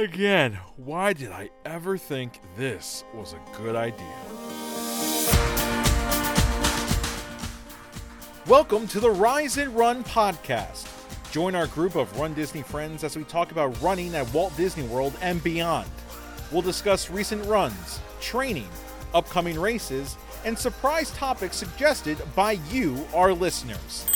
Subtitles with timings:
[0.00, 4.06] Again, why did I ever think this was a good idea?
[8.46, 10.88] Welcome to the Rise and Run podcast.
[11.32, 14.84] Join our group of Run Disney friends as we talk about running at Walt Disney
[14.84, 15.90] World and beyond.
[16.50, 18.70] We'll discuss recent runs, training,
[19.12, 24.06] upcoming races, and surprise topics suggested by you, our listeners.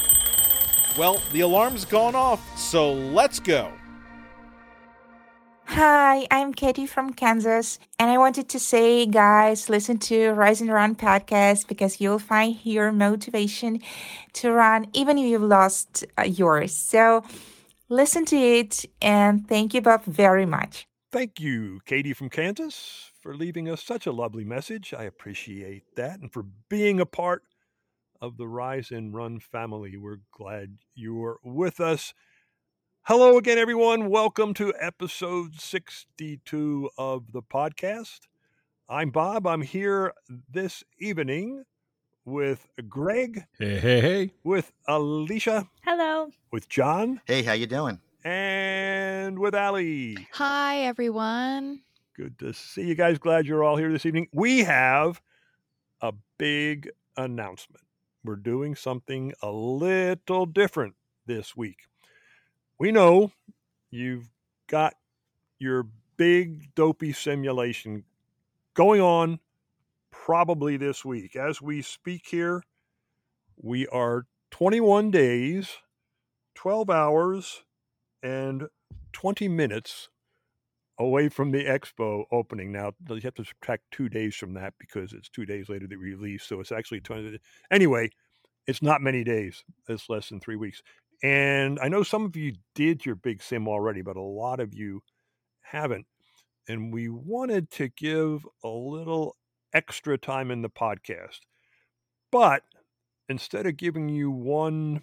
[0.97, 3.71] Well, the alarm's gone off, so let's go.
[5.77, 10.71] Hi, I'm Katie from Kansas, and I wanted to say, guys, listen to Rise and
[10.71, 13.81] Run podcast because you'll find here motivation
[14.35, 16.73] to run even if you've lost uh, yours.
[16.77, 17.25] So
[17.89, 20.87] listen to it, and thank you both very much.
[21.11, 24.95] Thank you, Katie from Kansas, for leaving us such a lovely message.
[24.97, 27.43] I appreciate that, and for being a part
[28.21, 29.97] of the Rise and Run family.
[29.97, 32.15] We're glad you're with us.
[33.05, 34.09] Hello again, everyone.
[34.09, 38.21] Welcome to episode 62 of the podcast.
[38.89, 39.47] I'm Bob.
[39.47, 40.13] I'm here
[40.51, 41.65] this evening
[42.25, 44.31] with Greg, Hey, hey, hey.
[44.43, 46.31] with Alicia, Hello.
[46.51, 48.01] with John, Hey, how you doing?
[48.25, 50.17] and with Ali.
[50.33, 51.81] Hi, everyone.
[52.17, 53.19] Good to see you guys.
[53.19, 54.29] Glad you're all here this evening.
[54.33, 55.21] We have
[56.01, 57.83] a big announcement.
[58.25, 60.95] We're doing something a little different
[61.27, 61.81] this week.
[62.79, 63.31] We know
[63.91, 64.31] you've
[64.67, 64.95] got
[65.59, 65.87] your
[66.17, 68.05] big dopey simulation
[68.75, 69.39] going on
[70.11, 71.37] probably this week.
[71.37, 72.63] As we speak here,
[73.57, 75.79] we are 21 days,
[76.57, 77.63] 12 hours,
[78.23, 78.65] and
[79.13, 80.09] 20 minutes
[80.99, 82.73] away from the expo opening.
[82.73, 85.91] Now, you have to subtract two days from that because it's two days later that
[85.91, 86.45] the release.
[86.45, 87.39] So it's actually 20.
[87.71, 88.11] Anyway,
[88.67, 89.65] it's not many days.
[89.89, 90.83] It's less than three weeks.
[91.25, 94.75] And I know some of you did your big sim already, but a lot of
[94.75, 95.03] you
[95.63, 96.05] haven't.
[96.69, 99.35] And we wanted to give a little
[99.73, 101.41] extra time in the podcast.
[102.31, 102.63] But
[103.27, 105.01] instead of giving you one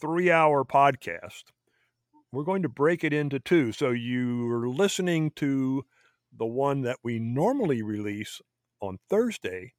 [0.00, 1.44] three hour podcast,
[2.32, 3.70] we're going to break it into two.
[3.70, 5.84] So you're listening to
[6.36, 8.40] the one that we normally release
[8.80, 9.74] on Thursday,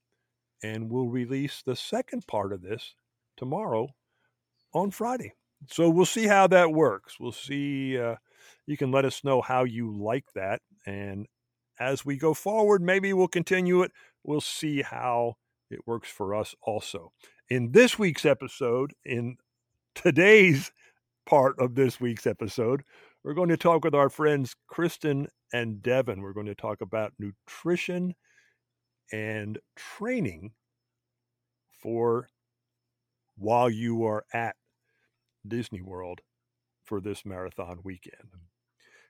[0.64, 2.96] and we'll release the second part of this
[3.36, 3.90] tomorrow
[4.74, 5.34] on Friday.
[5.66, 7.20] So we'll see how that works.
[7.20, 7.98] We'll see.
[7.98, 8.16] Uh,
[8.66, 10.62] you can let us know how you like that.
[10.86, 11.28] And
[11.80, 13.92] as we go forward, maybe we'll continue it.
[14.24, 15.36] We'll see how
[15.70, 17.12] it works for us also.
[17.50, 19.38] In this week's episode, in
[19.96, 20.72] today's
[21.26, 22.84] part of this week's episode,
[23.24, 26.22] we're going to talk with our friends Kristen and Devin.
[26.22, 28.16] We're going to talk about nutrition
[29.12, 30.52] and training
[31.82, 32.30] for
[33.38, 34.56] while you are at
[35.48, 36.22] Disney World
[36.84, 38.30] for this marathon weekend.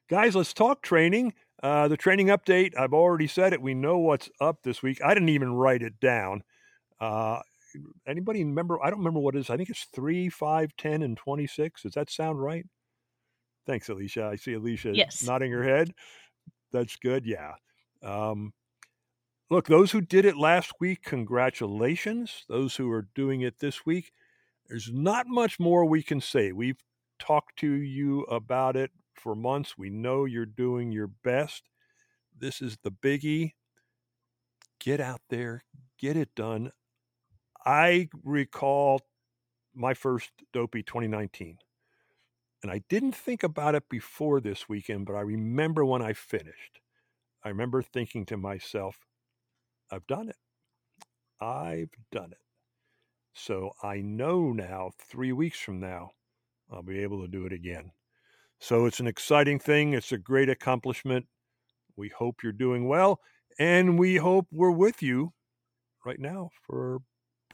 [0.10, 1.34] Guys, let's talk training.
[1.62, 3.62] Uh, the training update, I've already said it.
[3.62, 5.00] We know what's up this week.
[5.04, 6.44] I didn't even write it down.
[7.00, 7.40] Uh,
[8.08, 8.82] anybody remember?
[8.82, 9.50] I don't remember what it is.
[9.50, 11.82] I think it's 3, 5, 10, and 26.
[11.84, 12.66] Does that sound right?
[13.66, 14.26] Thanks, Alicia.
[14.32, 15.24] I see Alicia Yes.
[15.24, 15.94] nodding her head.
[16.72, 17.26] That's good.
[17.26, 17.56] Yeah.
[18.02, 18.54] Um,
[19.50, 22.46] look, those who did it last week, congratulations.
[22.48, 24.12] Those who are doing it this week,
[24.68, 26.52] there's not much more we can say.
[26.52, 26.82] We've
[27.20, 29.78] talked to you about it for months.
[29.78, 31.70] We know you're doing your best.
[32.38, 33.54] This is the biggie.
[34.80, 35.64] Get out there,
[36.00, 36.72] get it done.
[37.66, 39.02] I recall
[39.74, 41.58] my first Dopey 2019.
[42.64, 46.80] And I didn't think about it before this weekend, but I remember when I finished.
[47.44, 49.06] I remember thinking to myself,
[49.92, 50.38] I've done it.
[51.40, 52.47] I've done it.
[53.38, 56.12] So I know now, three weeks from now,
[56.72, 57.92] I'll be able to do it again.
[58.60, 59.94] So it's an exciting thing.
[59.94, 61.28] It's a great accomplishment.
[61.96, 63.22] We hope you're doing well.
[63.60, 65.34] And we hope we're with you
[66.04, 67.00] right now for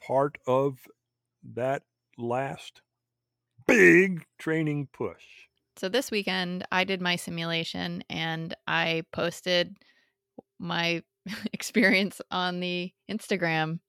[0.02, 0.80] part of
[1.54, 1.84] that
[2.18, 2.82] last
[3.68, 5.24] big training push.
[5.76, 9.78] So this weekend, I did my simulation and I posted
[10.60, 11.04] my
[11.54, 13.80] experience on the Instagram.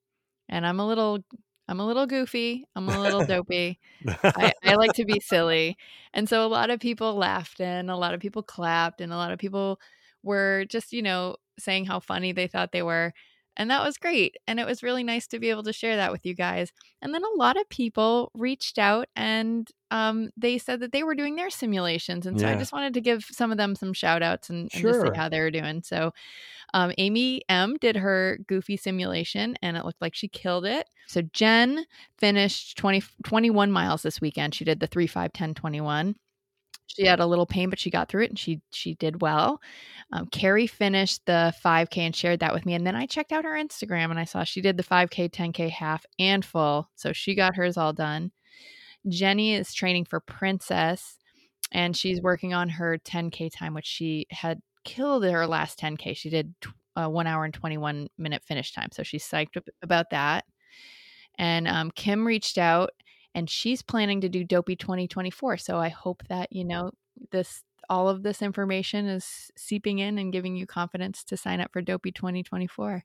[0.49, 1.25] And I'm a little,
[1.69, 2.67] I'm a little goofy.
[2.77, 3.79] I'm a little dopey.
[4.07, 5.77] I, I like to be silly.
[6.13, 9.17] And so a lot of people laughed and a lot of people clapped and a
[9.17, 9.81] lot of people
[10.23, 13.13] were just, you know, saying how funny they thought they were.
[13.57, 14.37] And that was great.
[14.49, 16.73] And it was really nice to be able to share that with you guys.
[17.01, 21.15] And then a lot of people reached out and um, they said that they were
[21.15, 22.27] doing their simulations.
[22.27, 24.83] And so I just wanted to give some of them some shout outs and, and
[24.83, 25.07] just Sure.
[25.07, 25.83] say how they were doing.
[25.85, 26.13] So
[26.73, 30.89] um, Amy M did her goofy simulation and it looked like she killed it.
[31.07, 31.85] So Jen
[32.19, 34.55] finished 20, 21 miles this weekend.
[34.57, 36.17] She did the 3, 5, 10, 21.
[36.87, 39.61] She had a little pain, but she got through it and she she did well.
[40.13, 43.45] Um, Carrie finished the 5K and shared that with me, and then I checked out
[43.45, 47.35] her Instagram and I saw she did the 5K, 10K, half, and full, so she
[47.35, 48.33] got hers all done.
[49.09, 51.19] Jenny is training for Princess,
[51.73, 56.17] and she's working on her 10K time, which she had killed her last 10K.
[56.17, 56.55] She did
[56.97, 60.45] uh, one hour and 21 minute finish time, so she's psyched about that.
[61.39, 62.91] And um, Kim reached out
[63.35, 65.59] and she's planning to do Dopey 2024.
[65.59, 66.93] So I hope that, you know,
[67.31, 71.71] this all of this information is seeping in and giving you confidence to sign up
[71.73, 73.05] for Dopey 2024.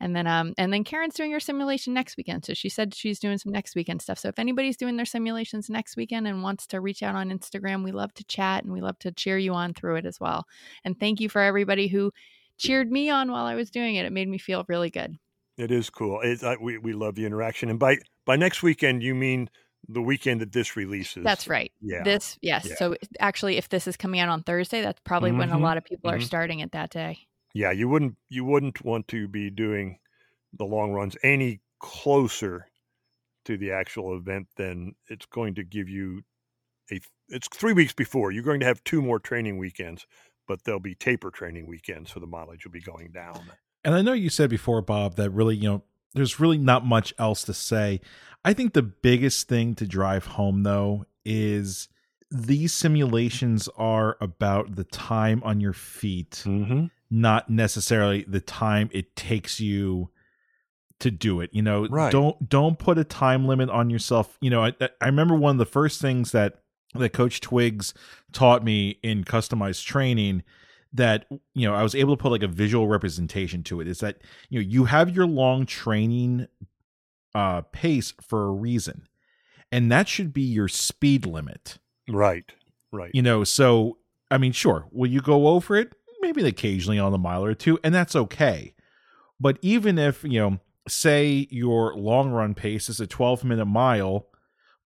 [0.00, 2.44] And then um and then Karen's doing her simulation next weekend.
[2.44, 4.18] So she said she's doing some next weekend stuff.
[4.18, 7.84] So if anybody's doing their simulations next weekend and wants to reach out on Instagram,
[7.84, 10.46] we love to chat and we love to cheer you on through it as well.
[10.84, 12.12] And thank you for everybody who
[12.58, 14.04] cheered me on while I was doing it.
[14.04, 15.16] It made me feel really good.
[15.56, 16.20] It is cool.
[16.22, 17.68] It, we we love the interaction.
[17.68, 17.98] And by
[18.30, 19.50] by next weekend, you mean
[19.88, 21.24] the weekend that this releases?
[21.24, 21.72] That's right.
[21.80, 22.04] Yeah.
[22.04, 22.64] This yes.
[22.68, 22.76] Yeah.
[22.76, 25.62] So actually, if this is coming out on Thursday, that's probably when a Mhm.
[25.62, 26.22] lot of people are Mhm.
[26.22, 27.18] starting it that day.
[27.54, 29.98] Yeah, you wouldn't you wouldn't want to be doing
[30.52, 32.68] the long runs any closer
[33.46, 36.22] to the actual event than it's going to give you
[36.92, 38.30] a it's 3 weeks before.
[38.30, 40.06] You're going to have two more training weekends,
[40.46, 43.50] but there'll be taper training weekends so the mileage will be going down.
[43.82, 45.82] And I know you said before, Bob, that really, you know,
[46.14, 48.00] there's really not much else to say.
[48.44, 51.88] I think the biggest thing to drive home, though, is
[52.30, 56.90] these simulations are about the time on your feet, Mhm.
[57.10, 60.10] not necessarily the time it takes you
[61.00, 61.50] to do it.
[61.52, 62.12] You know, Right.
[62.12, 64.36] don't don't put a time limit on yourself.
[64.40, 66.62] You know, I, I remember one of the first things that
[66.94, 67.94] that Coach Twigs
[68.32, 70.42] taught me in customized training
[70.92, 74.00] that you know I was able to put like a visual representation to it is
[74.00, 76.48] that you know you have your long training
[77.34, 79.06] uh pace for a reason
[79.70, 81.78] and that should be your speed limit.
[82.08, 82.44] Right.
[82.92, 83.12] Right.
[83.14, 83.98] you know so
[84.32, 85.94] i mean sure will you go over it?
[86.20, 88.74] Maybe occasionally on the mile or two and that's okay.
[89.38, 90.58] But even if you know
[90.88, 94.26] say your long run pace is a 12 minute mile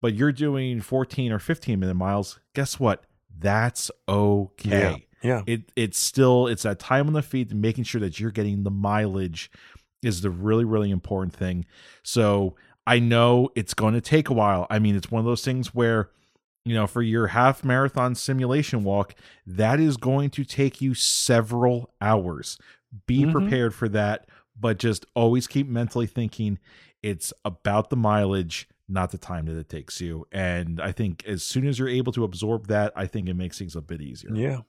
[0.03, 3.05] but you're doing 14 or 15 minute miles guess what?
[3.37, 5.43] That's okay Yeah.
[5.47, 8.71] it it's still it's that time on the feet making sure that you're getting the
[8.71, 9.51] mileage
[10.03, 11.65] is the really really important thing
[12.03, 12.55] so
[12.87, 15.75] i know it's going to take a while i mean it's one of those things
[15.75, 16.11] where
[16.67, 19.15] you know for your half marathon simulation walk
[19.47, 22.59] that is going to take you several hours
[23.07, 23.33] be Mhm.
[23.33, 24.29] prepared for that
[24.61, 26.59] but just always keep mentally thinking
[27.03, 31.43] it's about the mileage not the time that it takes you and i think as
[31.43, 34.35] soon as you're able to absorb that i think it makes things a bit easier
[34.37, 34.61] Yeah.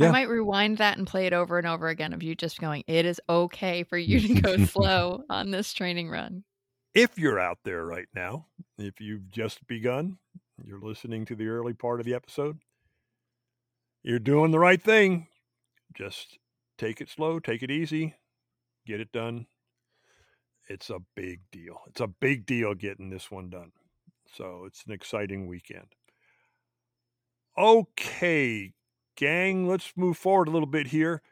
[0.00, 2.84] I might rewind that and play it over and over again of you just going,
[2.86, 6.44] it is okay for you to go slow on this training run.
[6.94, 8.46] if you're out there right now,
[8.78, 10.18] if you've just begun,
[10.64, 12.58] you're listening to the early part of the episode,
[14.02, 15.28] you're doing the right thing.
[15.94, 16.38] Just
[16.78, 18.14] take it slow, take it easy,
[18.86, 19.46] get it done.
[20.68, 21.80] It's a big deal.
[21.88, 23.72] It's a big deal getting this one done.
[24.34, 25.94] So it's an exciting weekend.
[27.56, 28.72] Okay,
[29.16, 31.22] gang, let's move forward a little bit here.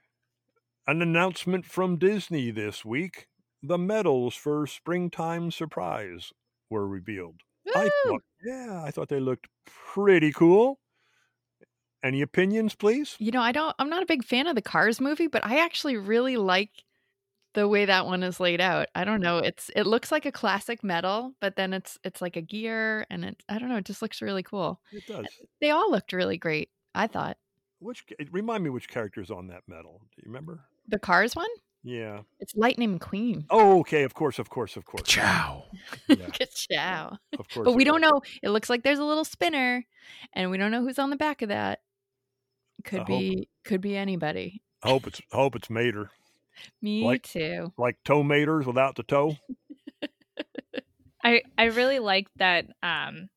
[0.87, 3.29] An announcement from Disney this week
[3.67, 6.33] the medals for Springtime Surprise
[6.71, 7.41] were revealed.
[7.75, 10.79] I thought, yeah, I thought they looked pretty cool.
[12.03, 13.17] Any opinions, please?
[13.19, 15.65] You know, I don't I'm not a big fan of the Cars movie, but I
[15.65, 16.85] actually really like
[17.55, 18.89] the way that one is laid out.
[18.95, 19.39] I don't know.
[19.39, 23.25] It's it looks like a classic medal, but then it's it's like a gear and
[23.25, 24.83] it I don't know, it just looks really cool.
[24.93, 25.27] It does.
[25.63, 27.39] They all looked really great, I thought.
[27.85, 30.01] Which remind me which character's on that medal?
[30.17, 30.61] Do you remember?
[30.89, 31.49] The Cars one?
[31.83, 32.21] Yeah.
[32.41, 33.45] It's Lightning McQueen.
[33.51, 34.05] Oh, okay.
[34.05, 35.03] Of course, of course, of course.
[35.05, 35.65] ciao
[36.09, 37.19] Yeah, Ka-chow.
[37.39, 37.67] of course.
[37.67, 38.23] But we don't know.
[38.43, 39.85] It looks like there's a little spinner,
[40.33, 41.81] and we don't know who's on the back of that.
[42.85, 44.63] Could I hope- be could be anybody.
[44.83, 46.11] I hope it's I hope it's Mater,
[46.83, 47.73] Me Like- too.
[47.77, 49.37] like toe maters without the toe.
[51.23, 53.29] I I really like that um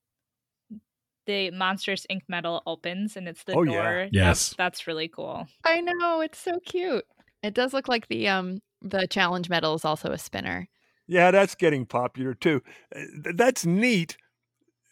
[1.28, 3.74] the Monsters Inc medal opens and it's the Oh, yeah.
[3.74, 4.10] door.
[4.12, 4.50] Yes.
[4.50, 5.48] That's, that's really cool.
[5.64, 7.06] I know it's so cute.
[7.44, 10.68] It does look like the um the challenge medal is also a spinner.
[11.08, 12.62] Yeah, that's getting popular too.
[12.96, 14.18] Uh, That's neat,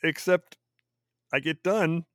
[0.04, 0.58] except
[1.34, 2.06] I get done,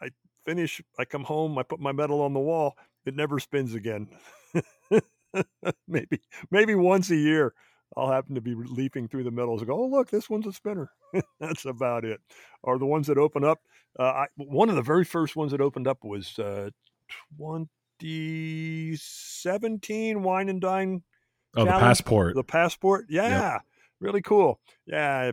[0.00, 0.10] I
[0.44, 2.76] finish, I come home, I put my medal on the wall.
[3.06, 4.08] It never spins again.
[5.88, 7.54] maybe, maybe once a year,
[7.96, 10.52] I'll happen to be leaping through the medals and go, "Oh, look, this one's a
[10.52, 10.90] spinner."
[11.40, 12.20] that's about it.
[12.62, 13.58] Or the ones that open up.
[13.98, 16.70] Uh, I, one of the very first ones that opened up was uh,
[17.38, 21.02] 2017 Wine and Dine
[21.56, 23.58] oh the passport the passport, yeah,
[23.98, 24.60] really cool.
[24.86, 25.32] Yeah,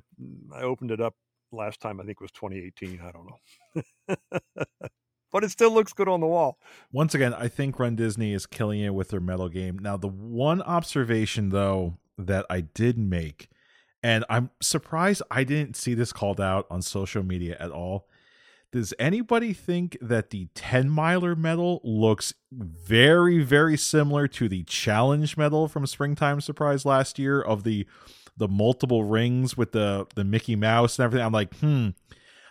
[0.53, 1.13] I, I opened it up
[1.51, 1.99] last time.
[1.99, 2.99] I think it was 2018.
[3.01, 3.37] I don't know,
[5.31, 6.57] but it still looks good on the wall.
[6.91, 9.77] Once again, I think Run Disney is killing it with their medal game.
[9.77, 13.49] Now, the one observation though that I did make,
[14.03, 18.07] and I'm surprised I didn't see this called out on social media at all.
[18.71, 25.37] Does anybody think that the 10 miler medal looks very, very similar to the challenge
[25.37, 27.87] medal from Springtime Surprise last year of the
[28.35, 31.25] the multiple rings with the the Mickey Mouse and everything?
[31.25, 31.89] I'm like, hmm,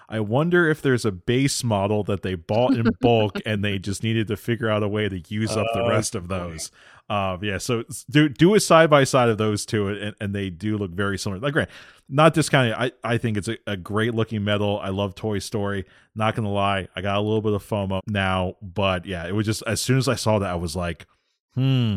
[0.09, 4.03] I wonder if there's a base model that they bought in bulk and they just
[4.03, 6.71] needed to figure out a way to use up the Uh, rest of those.
[7.09, 10.51] Uh, yeah, so do do a side by side of those two, and, and they
[10.51, 11.41] do look very similar.
[11.41, 11.69] Like, great,
[12.09, 12.73] not discounting.
[12.73, 14.81] I I think it's a, a great looking medal.
[14.81, 15.85] I love Toy Story.
[16.17, 19.47] Not gonna lie, I got a little bit of FOMO now, but yeah, it was
[19.47, 21.07] just as soon as I saw that, I was like,
[21.55, 21.97] hmm,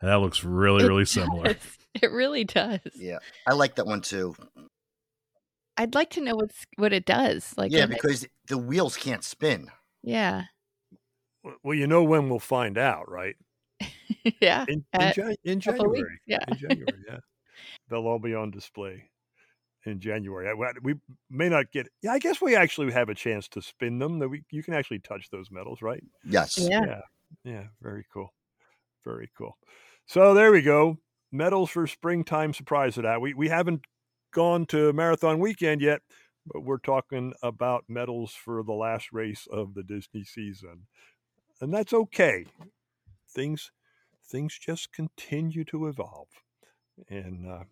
[0.00, 1.44] that looks really It really similar.
[1.44, 1.56] does.
[2.02, 2.80] It really does.
[2.96, 4.34] Yeah, I like that one too.
[5.76, 7.54] I'd like to know what's what it does.
[7.56, 9.70] Like, yeah, if it- because the wheels can't spin.
[10.02, 10.44] yeah,
[11.62, 13.36] Well, you know when we'll find out, right?
[14.40, 14.64] yeah.
[14.68, 16.20] In, in, At Jan- in January.
[16.26, 16.44] yeah.
[16.48, 17.18] In January, yeah.
[17.88, 19.04] They'll all be on display
[19.84, 20.52] in January.
[20.82, 20.94] We
[21.30, 21.88] may not get.
[22.02, 24.18] Yeah, I guess we actually have a chance to spin them.
[24.20, 26.02] That we you can actually touch those medals, right?
[26.24, 26.56] Yes.
[26.58, 26.84] Yeah.
[26.86, 27.00] Yeah.
[27.44, 27.64] Yeah.
[27.80, 28.32] Very cool.
[29.04, 29.56] Very cool.
[30.06, 30.98] So there we go.
[31.32, 33.20] Medals for springtime surprise at that.
[33.20, 33.84] We we haven't
[34.32, 36.02] gone to marathon weekend yet,
[36.46, 40.86] but we're talking about medals for the last race of the Disney season.
[41.60, 42.46] And that's okay.
[43.28, 43.70] Things
[44.24, 46.28] things just continue to evolve.
[47.08, 47.64] And uh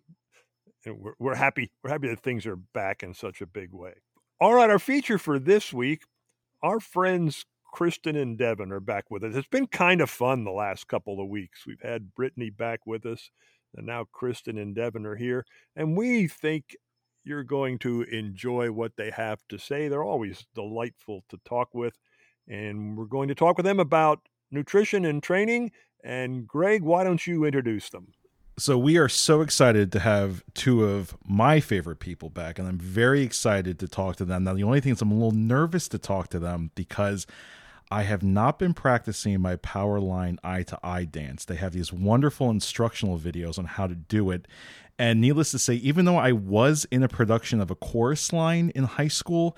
[0.85, 3.93] and we're, we're happy we're happy that things are back in such a big way.
[4.39, 6.03] All right, our feature for this week,
[6.63, 9.35] our friends Kristen and Devin are back with us.
[9.35, 11.65] It's been kind of fun the last couple of weeks.
[11.65, 13.31] We've had Brittany back with us,
[13.75, 16.75] and now Kristen and Devin are here, and we think
[17.23, 19.87] you're going to enjoy what they have to say.
[19.87, 21.93] They're always delightful to talk with,
[22.47, 25.71] and we're going to talk with them about nutrition and training.
[26.03, 28.13] And Greg, why don't you introduce them?
[28.61, 32.77] so we are so excited to have two of my favorite people back and i'm
[32.77, 35.87] very excited to talk to them now the only thing is i'm a little nervous
[35.87, 37.25] to talk to them because
[37.91, 41.45] i have not been practicing my Powerline eye to eye dance.
[41.45, 44.47] They have these wonderful instructional videos on how to do it.
[44.97, 48.71] And needless to say even though i was in a production of a chorus line
[48.75, 49.57] in high school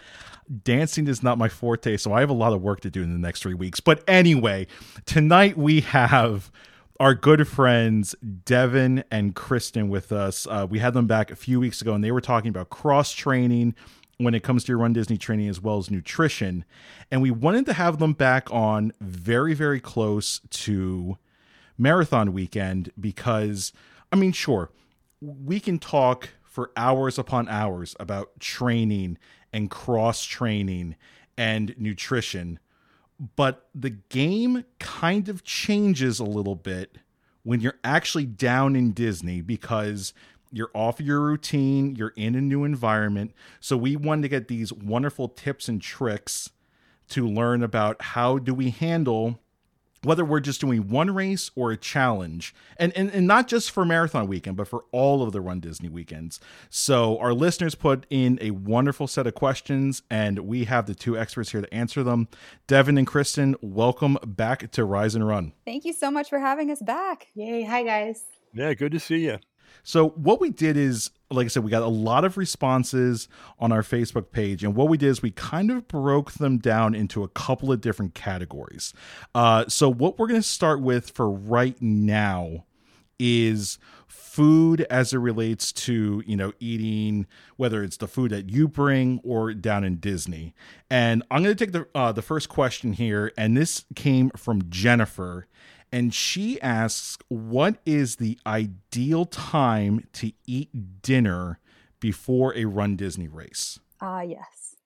[0.64, 1.98] dancing is not my forte.
[1.98, 3.80] So i have a lot of work to do in the next three weeks.
[3.80, 4.68] But anyway
[5.06, 6.52] tonight we have
[7.00, 10.48] our good friends Devin and Kristen with us.
[10.48, 13.12] Uh, we had them back a few weeks ago, and they were talking about cross
[13.12, 13.76] training
[14.18, 16.66] when it comes to your Run Disney training as well as nutrition.
[17.12, 21.18] And we wanted to have them back on very, very close to
[21.78, 23.74] marathon weekend because,
[24.12, 24.70] I mean, sure,
[25.20, 29.18] we can talk for hours upon hours about training
[29.52, 30.96] and cross training
[31.38, 32.60] and nutrition
[33.36, 36.98] but the game kind of changes a little bit
[37.44, 40.14] when you're actually down in Disney because
[40.54, 43.34] you're off your routine, you're in a new environment.
[43.60, 46.50] So we wanted to get these wonderful tips and tricks
[47.10, 49.40] to learn about how do we handle
[50.04, 53.86] whether we're just doing one race or a challenge and, and and not just for
[53.86, 58.38] marathon weekend but for all of the run disney weekends so our listeners put in
[58.42, 62.28] a wonderful set of questions and we have the two experts here to answer them
[62.68, 66.70] devin and kristen welcome back to rise and run Thank you so much for having
[66.70, 67.28] us back.
[67.36, 67.64] Yay.
[67.64, 68.24] Hi, guys.
[68.54, 69.40] Yeah, good to see you.
[69.84, 73.28] So what we did is, like I said, we got a lot of responses
[73.60, 76.96] on our Facebook page, and what we did is we kind of broke them down
[76.96, 78.94] into a couple of different categories.
[79.36, 82.64] Uh, so what we're going to start with for right now
[83.20, 88.68] is food as it relates to you know eating whether it's the food that you
[88.68, 90.56] bring or down in disney
[90.90, 94.68] and i'm going to take the uh, the first question here and this came from
[94.70, 95.48] jennifer
[95.94, 101.60] and she asks what is the ideal time to eat dinner
[102.02, 104.76] before a run disney race Ah, yes.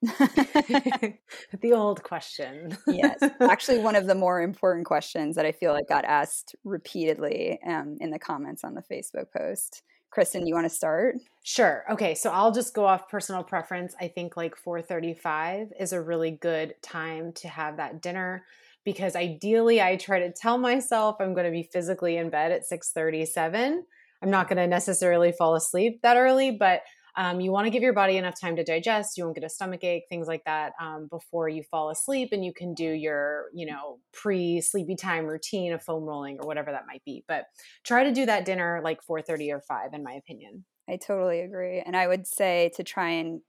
[1.60, 2.78] the old question.
[2.86, 3.18] yes.
[3.40, 7.96] Actually, one of the more important questions that I feel like got asked repeatedly um,
[8.00, 9.82] in the comments on the Facebook post.
[10.10, 11.16] Kristen, you want to start?
[11.42, 11.84] Sure.
[11.90, 13.96] Okay, so I'll just go off personal preference.
[14.00, 18.44] I think like 4:35 is a really good time to have that dinner
[18.84, 22.62] because ideally I try to tell myself I'm going to be physically in bed at
[22.68, 23.82] 6:37.
[24.22, 26.82] I'm not going to necessarily fall asleep that early, but
[27.18, 29.18] um, you want to give your body enough time to digest.
[29.18, 32.44] You won't get a stomach ache, things like that, um, before you fall asleep, and
[32.44, 36.86] you can do your, you know, pre-sleepy time routine of foam rolling or whatever that
[36.86, 37.24] might be.
[37.26, 37.46] But
[37.84, 40.64] try to do that dinner like 4:30 or 5, in my opinion.
[40.88, 41.80] I totally agree.
[41.84, 43.40] And I would say to try and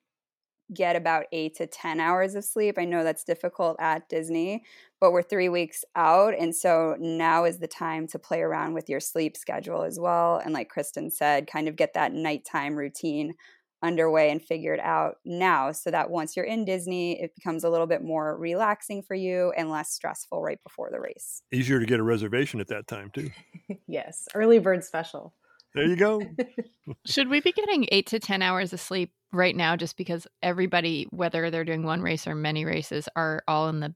[0.73, 2.77] get about eight to 10 hours of sleep.
[2.77, 4.63] I know that's difficult at Disney,
[4.99, 6.33] but we're three weeks out.
[6.37, 10.37] And so now is the time to play around with your sleep schedule as well.
[10.37, 13.33] And like Kristen said, kind of get that nighttime routine
[13.81, 17.87] underway and figured out now so that once you're in Disney, it becomes a little
[17.87, 21.41] bit more relaxing for you and less stressful right before the race.
[21.51, 23.29] Easier to get a reservation at that time, too.
[23.87, 25.33] yes, early bird special.
[25.75, 26.21] There you go.
[27.05, 31.07] Should we be getting eight to 10 hours of sleep right now just because everybody,
[31.11, 33.93] whether they're doing one race or many races, are all in the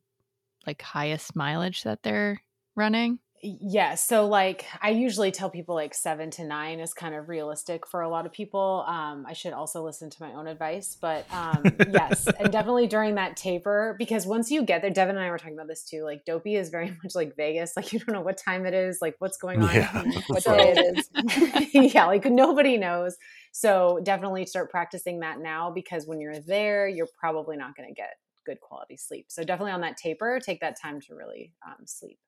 [0.68, 2.42] like highest mileage that they're
[2.76, 3.20] running?
[3.46, 3.96] Yeah.
[3.96, 8.00] So, like, I usually tell people like seven to nine is kind of realistic for
[8.00, 8.86] a lot of people.
[8.88, 13.16] Um, I should also listen to my own advice, but um, yes, and definitely during
[13.16, 16.06] that taper, because once you get there, Devin and I were talking about this too.
[16.06, 17.74] Like, Dopey is very much like Vegas.
[17.76, 20.04] Like, you don't know what time it is, like, what's going on, Yeah.
[20.28, 21.94] What day it is.
[21.94, 23.18] yeah, like nobody knows.
[23.52, 27.94] So, definitely start practicing that now because when you're there, you're probably not going to
[27.94, 28.12] get
[28.46, 29.26] good quality sleep.
[29.28, 32.20] So, definitely on that taper, take that time to really um, sleep.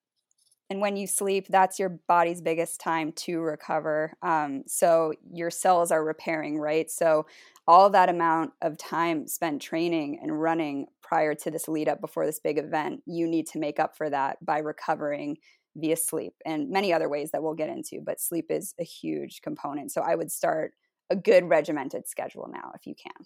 [0.69, 4.13] And when you sleep, that's your body's biggest time to recover.
[4.24, 6.89] Um, so your cells are repairing, right?
[6.89, 7.27] So
[7.67, 12.25] all that amount of time spent training and running prior to this lead up before
[12.25, 15.38] this big event, you need to make up for that by recovering
[15.77, 18.01] via sleep and many other ways that we'll get into.
[18.03, 19.91] But sleep is a huge component.
[19.91, 20.74] So I would start
[21.12, 23.25] a good regimented schedule now if you can.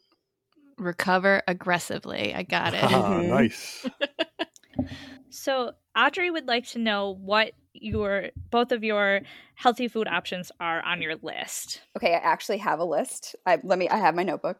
[0.77, 2.33] Recover aggressively.
[2.35, 2.83] I got it.
[2.83, 3.27] Ah, Mhm.
[3.27, 3.85] nice.
[5.29, 9.21] So Audrey would like to know what your both of your
[9.55, 11.81] healthy food options are on your list.
[11.97, 13.35] Okay, I actually have a list.
[13.45, 13.89] I, let me.
[13.89, 14.57] I have my notebook.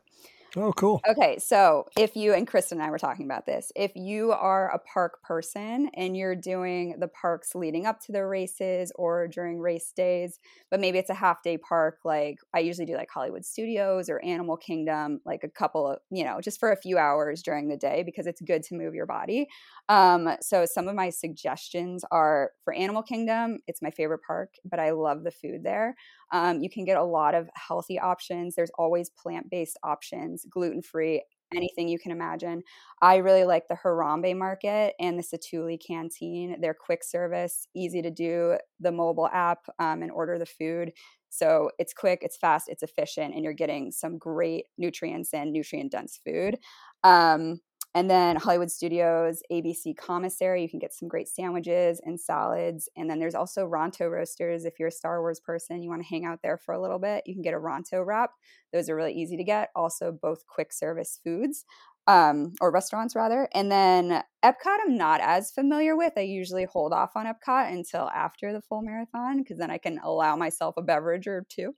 [0.56, 1.00] Oh, cool.
[1.08, 4.72] Okay, so if you and Kristen and I were talking about this, if you are
[4.72, 9.60] a park person and you're doing the parks leading up to the races or during
[9.60, 10.40] race days,
[10.72, 14.24] but maybe it's a half day park, like I usually do like Hollywood Studios or
[14.26, 17.78] Animal Kingdom, like a couple of, you know, just for a few hours during the
[17.78, 19.48] day because it's good to move your body.
[19.90, 24.80] Um, so some of my suggestions are for Animal Kingdom, it's my favorite park, but
[24.80, 25.96] I love the food there.
[26.32, 28.56] Um, you can get a lot of healthy options.
[28.56, 31.24] There's always plant based options, gluten free,
[31.56, 32.62] anything you can imagine.
[33.02, 36.62] I really like the Harambe Market and the Satuli Canteen.
[36.62, 40.92] They're quick service, easy to do, the mobile app um, and order the food.
[41.32, 45.92] So it's quick, it's fast, it's efficient, and you're getting some great nutrients and nutrient
[45.92, 46.58] dense food.
[47.04, 47.60] Um,
[47.96, 52.88] and then Hollywood Studios, ABC Commissary, you can get some great sandwiches and salads.
[52.96, 54.64] And then there's also Ronto Roasters.
[54.66, 57.00] If you're a Star Wars person, you want to hang out there for a little
[57.00, 58.32] bit, you can get a Ronto wrap.
[58.72, 59.70] Those are really easy to get.
[59.76, 61.66] Also, both quick service foods
[62.10, 63.48] um, or restaurants rather.
[63.54, 66.14] And then Epcot, I'm not as familiar with.
[66.18, 70.00] I usually hold off on Epcot until after the full marathon because then I can
[70.04, 71.76] allow myself a beverage or two.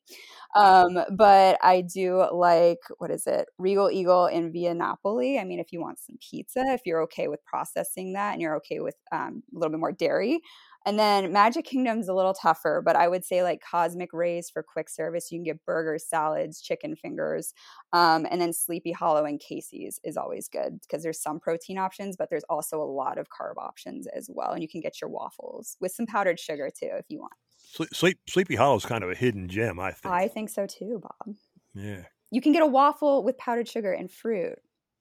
[0.56, 3.50] Um, but I do like, what is it?
[3.58, 5.38] Regal Eagle in Via Napoli.
[5.38, 8.56] I mean, if you want some pizza, if you're okay with processing that and you're
[8.58, 10.40] okay with um, a little bit more dairy.
[10.86, 14.64] And then Magic Kingdom's a little tougher, but I would say like Cosmic Ray's for
[14.64, 15.32] quick service.
[15.32, 17.54] You can get burgers, salads, chicken fingers,
[17.94, 22.16] um, and then Sleepy Hollow and Casey's is always good because there's some protein options,
[22.18, 24.52] but there's also a lot of carb options as well.
[24.54, 27.34] And you can get your waffles with some powdered sugar too if you want.
[27.58, 30.14] Sleep, Sleep, Sleepy Hollow is kind of a hidden gem, I think.
[30.14, 31.36] I think so too, Bob.
[31.74, 32.04] yeah.
[32.34, 34.58] You can get a waffle with powdered sugar and fruit.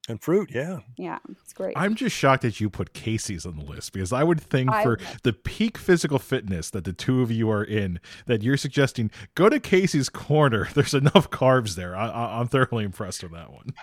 [0.09, 0.79] And fruit, yeah.
[0.97, 1.73] Yeah, it's great.
[1.77, 4.81] I'm just shocked that you put Casey's on the list because I would think I-
[4.83, 9.11] for the peak physical fitness that the two of you are in, that you're suggesting
[9.35, 10.67] go to Casey's Corner.
[10.73, 11.95] There's enough carbs there.
[11.95, 13.73] I, I, I'm thoroughly impressed with that one.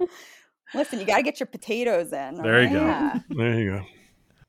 [0.74, 2.36] Listen, you got to get your potatoes in.
[2.36, 2.80] all There you go.
[2.86, 3.18] Yeah.
[3.28, 3.84] There you go.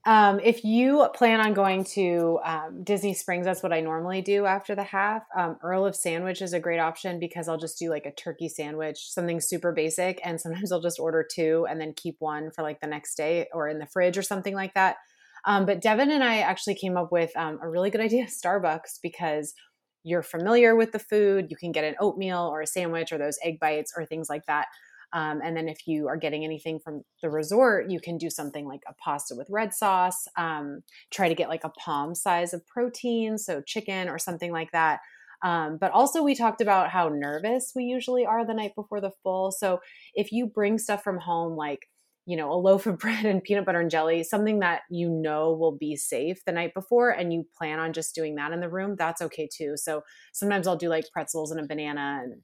[0.06, 4.46] Um, if you plan on going to um, Disney Springs, that's what I normally do
[4.46, 5.24] after the half.
[5.36, 8.50] Um, Earl of Sandwich is a great option because I'll just do like a turkey
[8.50, 12.64] sandwich, something super basic, and sometimes I'll just order two and then keep one for
[12.64, 14.98] like the next day or in the fridge or something like that.
[15.46, 19.00] Um, but Devin and I actually came up with um, a really good idea: Starbucks
[19.02, 19.54] because
[20.04, 21.48] you're familiar with the food.
[21.50, 24.46] You can get an oatmeal or a sandwich or those egg bites or things like
[24.48, 24.68] that.
[25.14, 28.68] Um, and then if you are getting anything from the resort, you can do something
[28.68, 30.28] like a pasta with red sauce.
[30.38, 34.72] Um, try to get like a palm size of protein, so chicken or something like
[34.72, 35.00] that.
[35.44, 39.12] Um, but also, we talked about how nervous we usually are the night before the
[39.24, 39.52] full.
[39.52, 39.80] So
[40.16, 41.82] if you bring stuff from home, like
[42.26, 45.54] you know, a loaf of bread and peanut butter and jelly, something that you know
[45.54, 48.70] will be safe the night before, and you plan on just doing that in the
[48.70, 49.74] room, that's okay too.
[49.76, 52.42] So sometimes I'll do like pretzels and a banana and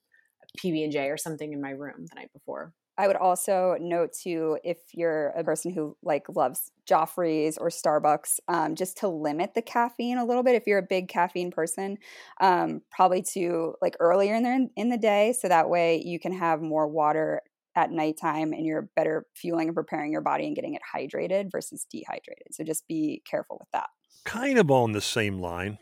[0.58, 2.74] PB and J or something in my room the night before.
[3.00, 8.40] I would also note too, if you're a person who like loves Joffrey's or Starbucks,
[8.50, 10.56] um, just to limit the caffeine a little bit.
[10.56, 11.98] If you're a big caffeine person,
[12.42, 16.34] um, probably to like earlier in the in the day, so that way you can
[16.34, 17.42] have more water
[17.74, 21.86] at nighttime and you're better fueling and preparing your body and getting it hydrated versus
[21.90, 22.48] dehydrated.
[22.52, 23.88] So just be careful with that.
[24.26, 25.78] Kind of on the same line,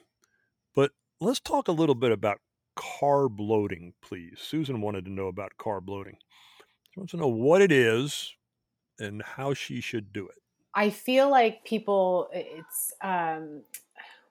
[0.75, 2.38] but let's talk a little bit about
[2.78, 4.38] carb loading, please.
[4.40, 6.18] Susan wanted to know about carb loading.
[6.92, 8.34] She wants to know what it is
[9.00, 10.36] and how she should do it.
[10.74, 13.63] I feel like people, it's, um,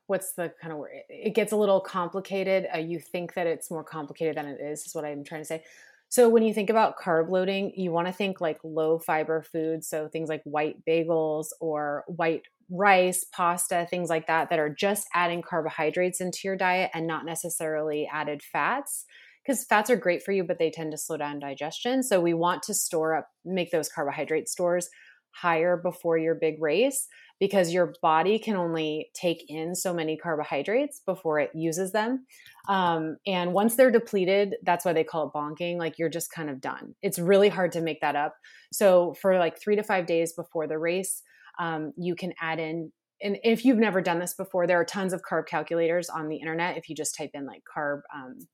[0.06, 0.92] what's the kind of word?
[1.08, 2.68] It gets a little complicated.
[2.72, 5.44] Uh, you think that it's more complicated than it is, is what I'm trying to
[5.44, 5.64] say.
[6.08, 9.88] So when you think about carb loading, you want to think like low fiber foods,
[9.88, 15.06] so things like white bagels or white rice, pasta, things like that that are just
[15.14, 19.04] adding carbohydrates into your diet and not necessarily added fats
[19.44, 22.02] because fats are great for you but they tend to slow down digestion.
[22.02, 24.88] So we want to store up make those carbohydrate stores
[25.30, 31.02] higher before your big race because your body can only take in so many carbohydrates
[31.04, 32.24] before it uses them.
[32.68, 35.76] Um, and once they're depleted, that's why they call it bonking.
[35.76, 36.94] Like you're just kind of done.
[37.02, 38.34] It's really hard to make that up.
[38.72, 41.22] So for like three to five days before the race,
[41.58, 42.92] um, you can add in.
[43.22, 46.36] And if you've never done this before, there are tons of carb calculators on the
[46.36, 46.76] internet.
[46.76, 48.46] If you just type in like carb um,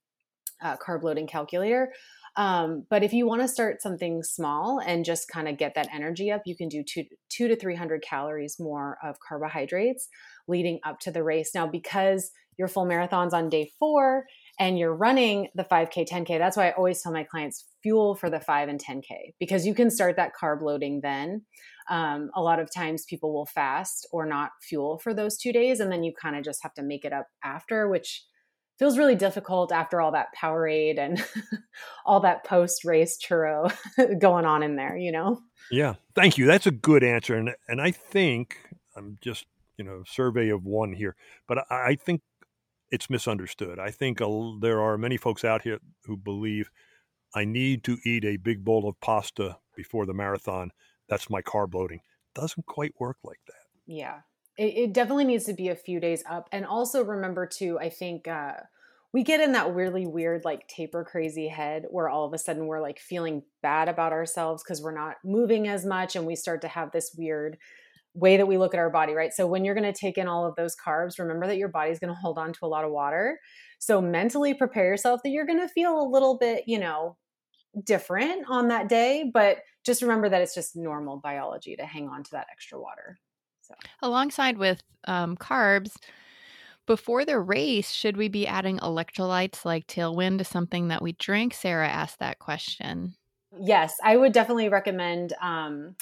[0.61, 1.91] uh, carb loading calculator,
[2.35, 5.89] um, but if you want to start something small and just kind of get that
[5.93, 10.07] energy up, you can do two, two to 300 calories more of carbohydrates
[10.47, 11.51] leading up to the race.
[11.53, 14.25] Now, because your full marathon's on day four
[14.59, 18.29] and you're running the 5K, 10K, that's why I always tell my clients fuel for
[18.29, 21.43] the 5 and 10K because you can start that carb loading then.
[21.89, 25.79] Um, a lot of times people will fast or not fuel for those two days,
[25.79, 28.23] and then you kind of just have to make it up after, which
[28.79, 31.23] feels really difficult after all that Powerade and
[32.05, 33.73] all that post race churro
[34.19, 35.39] going on in there, you know?
[35.71, 35.95] Yeah.
[36.15, 36.45] Thank you.
[36.45, 37.35] That's a good answer.
[37.35, 38.57] And, and I think
[38.95, 39.45] I'm just,
[39.77, 41.15] you know, survey of one here,
[41.47, 42.21] but I, I think
[42.93, 43.79] it's misunderstood.
[43.79, 46.69] I think a, there are many folks out here who believe
[47.35, 50.71] I need to eat a big bowl of pasta before the marathon.
[51.09, 52.01] That's my carb loading.
[52.35, 53.65] Doesn't quite work like that.
[53.85, 54.19] Yeah
[54.57, 56.47] it, it, definitely needs to be a few days up.
[56.51, 58.53] And also remember too, I think uh,
[59.11, 62.67] we get in that really weird like taper crazy head where all of a sudden
[62.67, 66.61] we're like feeling bad about ourselves because we're not moving as much and we start
[66.61, 67.57] to have this weird
[68.13, 69.33] way that we look at our body, right?
[69.33, 71.99] So when you're going to take in all of those carbs, remember that your body's
[71.99, 73.39] going to hold on to a lot of water.
[73.79, 77.17] So mentally prepare yourself that you're going to feel a little bit, you know,
[77.83, 82.23] different on that day, but just remember that it's just normal biology to hang on
[82.23, 83.17] to that extra water.
[83.61, 85.95] So, alongside with um, carbs,
[86.85, 91.53] before the race, should we be adding electrolytes like Tailwind to something that we drink?
[91.53, 93.15] Sarah asked that question.
[93.59, 95.95] Yes, I would definitely recommend um,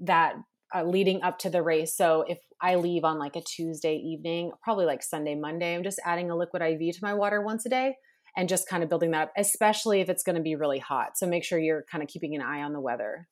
[0.00, 0.34] that
[0.74, 1.94] uh, leading up to the race.
[1.94, 6.00] So if I leave on like a Tuesday evening, probably like Sunday, Monday, I'm just
[6.04, 7.96] adding a liquid IV to my water once a day
[8.36, 11.16] and just kind of building that up, especially if it's going to be really hot.
[11.16, 13.28] So make sure you're kind of keeping an eye on the weather.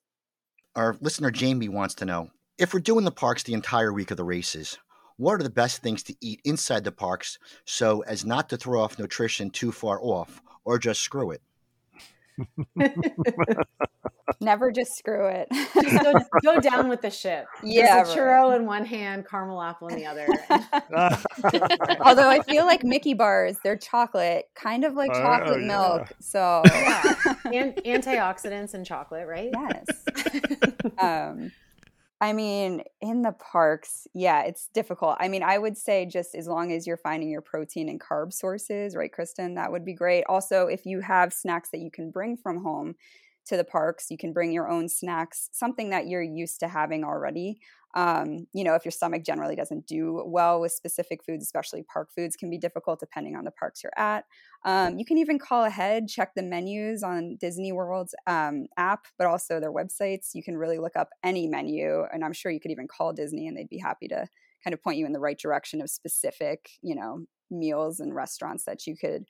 [0.75, 4.17] Our listener Jamie wants to know if we're doing the parks the entire week of
[4.17, 4.79] the races,
[5.17, 8.81] what are the best things to eat inside the parks so as not to throw
[8.81, 11.43] off nutrition too far off or just screw it?
[14.41, 15.49] Never just screw it.
[15.51, 17.47] just go, go, down with the ship.
[17.63, 18.03] Yeah.
[18.03, 18.61] Just a churro right.
[18.61, 20.27] in one hand, caramel apple in the other.
[22.01, 26.13] Although I feel like Mickey bars, they're chocolate, kind of like oh, chocolate uh, milk.
[26.21, 27.15] So yeah.
[27.45, 29.51] And antioxidants and chocolate, right?
[29.53, 29.87] Yes.
[30.99, 31.53] Um,
[32.21, 35.17] I mean, in the parks, yeah, it's difficult.
[35.19, 38.33] I mean, I would say just as long as you're finding your protein and carb
[38.33, 40.25] sources, right, Kristen, that would be great.
[40.29, 42.95] Also, if you have snacks that you can bring from home
[43.47, 47.05] to the parks, you can bring your own snacks, something that you're used to having
[47.05, 47.59] already.
[47.95, 52.11] Um, you know, if your stomach generally doesn't do well with specific foods, especially park
[52.15, 54.25] foods, can be difficult depending on the parks you're at.
[54.65, 59.27] Um, you can even call ahead, check the menus on Disney World's um, app, but
[59.27, 60.35] also their websites.
[60.35, 63.47] You can really look up any menu, and I'm sure you could even call Disney,
[63.47, 64.27] and they'd be happy to
[64.65, 68.65] kind of point you in the right direction of specific, you know, meals and restaurants
[68.65, 69.27] that you could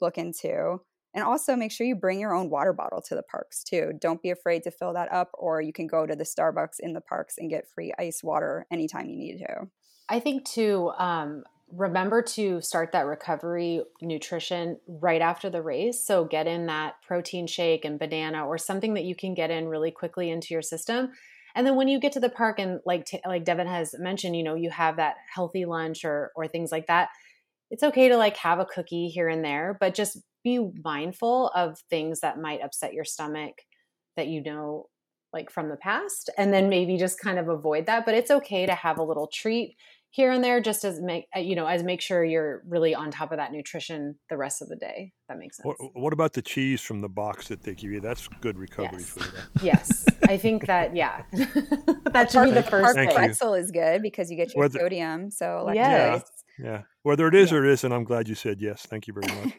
[0.00, 0.80] look into.
[1.14, 3.92] And also make sure you bring your own water bottle to the parks too.
[4.00, 6.94] Don't be afraid to fill that up, or you can go to the Starbucks in
[6.94, 9.68] the parks and get free ice water anytime you need to.
[10.08, 16.04] I think too, um, remember to start that recovery nutrition right after the race.
[16.04, 19.68] So get in that protein shake and banana or something that you can get in
[19.68, 21.10] really quickly into your system.
[21.54, 24.42] And then when you get to the park and like like Devin has mentioned, you
[24.42, 27.08] know, you have that healthy lunch or or things like that.
[27.70, 31.78] It's okay to like have a cookie here and there, but just be mindful of
[31.90, 33.54] things that might upset your stomach
[34.16, 34.86] that you know
[35.32, 38.66] like from the past and then maybe just kind of avoid that but it's okay
[38.66, 39.76] to have a little treat
[40.10, 43.10] here and there just as make uh, you know as make sure you're really on
[43.10, 46.34] top of that nutrition the rest of the day that makes sense What, what about
[46.34, 48.00] the cheese from the box that they give you?
[48.00, 49.08] That's good recovery Yes.
[49.08, 49.32] food.
[49.62, 51.22] yes i think that yeah
[52.12, 54.80] that should be the first thank thing pretzel is good because you get your Whether-
[54.80, 55.30] sodium.
[55.30, 56.22] So like Yes.
[56.58, 56.82] Yeah.
[57.02, 57.58] Whether it is Yeah.
[57.58, 58.86] or it isn't, I'm glad you said yes.
[58.86, 59.54] Thank you very much.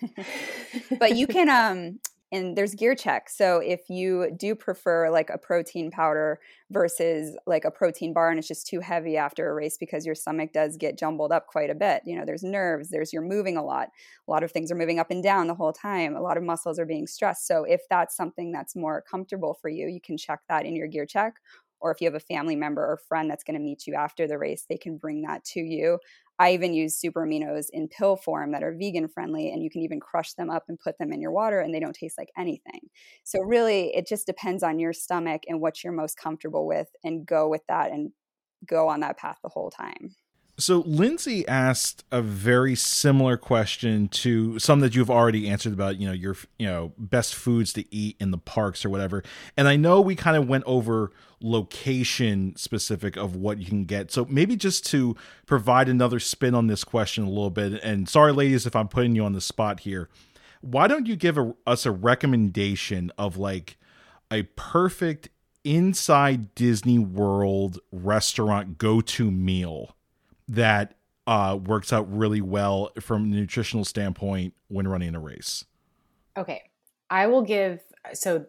[0.99, 1.99] but you can um
[2.31, 6.39] and there's gear check so if you do prefer like a protein powder
[6.71, 10.15] versus like a protein bar and it's just too heavy after a race because your
[10.15, 13.55] stomach does get jumbled up quite a bit you know there's nerves there's you're moving
[13.55, 13.89] a lot
[14.27, 16.43] a lot of things are moving up and down the whole time a lot of
[16.43, 20.17] muscles are being stressed so if that's something that's more comfortable for you you can
[20.17, 21.35] check that in your gear check
[21.83, 24.27] or if you have a family member or friend that's going to meet you after
[24.27, 25.99] the race they can bring that to you
[26.39, 29.81] I even use super aminos in pill form that are vegan friendly, and you can
[29.81, 32.31] even crush them up and put them in your water, and they don't taste like
[32.37, 32.81] anything.
[33.23, 37.25] So, really, it just depends on your stomach and what you're most comfortable with, and
[37.25, 38.11] go with that and
[38.65, 40.15] go on that path the whole time.
[40.59, 46.05] So Lindsay asked a very similar question to some that you've already answered about, you
[46.05, 49.23] know, your you know, best foods to eat in the parks or whatever.
[49.57, 51.11] And I know we kind of went over
[51.41, 54.11] location specific of what you can get.
[54.11, 55.15] So maybe just to
[55.47, 59.15] provide another spin on this question a little bit and sorry ladies if I'm putting
[59.15, 60.07] you on the spot here.
[60.61, 63.77] Why don't you give a, us a recommendation of like
[64.29, 65.29] a perfect
[65.63, 69.95] inside Disney World restaurant go-to meal?
[70.53, 70.95] That
[71.27, 75.65] uh, works out really well from a nutritional standpoint when running a race?
[76.37, 76.61] Okay.
[77.09, 77.81] I will give
[78.13, 78.45] so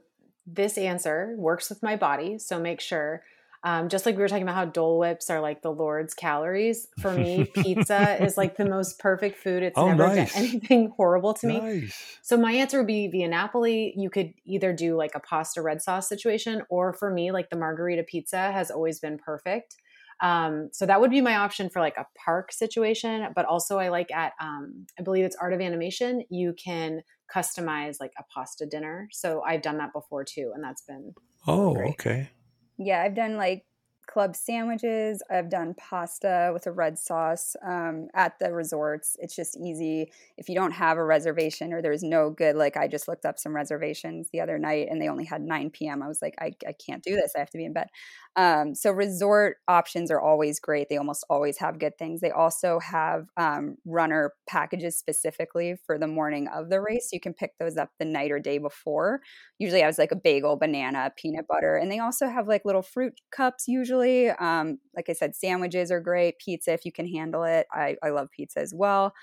[0.46, 2.38] this answer works with my body.
[2.38, 3.22] So make sure,
[3.62, 6.86] um, just like we were talking about how Dole Whips are like the Lord's calories.
[7.00, 9.62] For me, pizza is like the most perfect food.
[9.62, 10.34] It's Oh, never nice.
[10.34, 11.60] done anything horrible to me.
[11.60, 12.18] Nice.
[12.22, 13.94] So my answer would be via Napoli.
[13.96, 17.56] You could either do like a pasta red sauce situation, or for me, like the
[17.56, 19.76] margarita pizza has always been perfect.
[20.20, 23.28] Um, so that would be my option for like a park situation.
[23.34, 26.24] But also, I like at um, I believe it's Art of Animation.
[26.30, 27.02] You can
[27.34, 29.08] customize like a pasta dinner.
[29.12, 31.14] So I've done that before too, and that's been
[31.46, 31.90] Oh, Great.
[31.90, 32.30] okay.
[32.78, 33.64] Yeah, I've done like
[34.06, 35.22] club sandwiches.
[35.30, 39.16] I've done pasta with a red sauce um, at the resorts.
[39.20, 40.10] It's just easy.
[40.36, 43.38] If you don't have a reservation or there's no good, like I just looked up
[43.38, 46.02] some reservations the other night and they only had 9 p.m.
[46.02, 47.32] I was like, I, I can't do this.
[47.36, 47.88] I have to be in bed.
[48.36, 50.88] Um, so resort options are always great.
[50.88, 52.20] They almost always have good things.
[52.20, 57.10] They also have um, runner packages specifically for the morning of the race.
[57.12, 59.20] You can pick those up the night or day before.
[59.58, 62.82] Usually I was like a bagel, banana, peanut butter, and they also have like little
[62.82, 63.68] fruit cups.
[63.68, 63.93] Usually,
[64.38, 66.38] um, like I said, sandwiches are great.
[66.38, 67.66] Pizza if you can handle it.
[67.72, 69.14] I, I love pizza as well.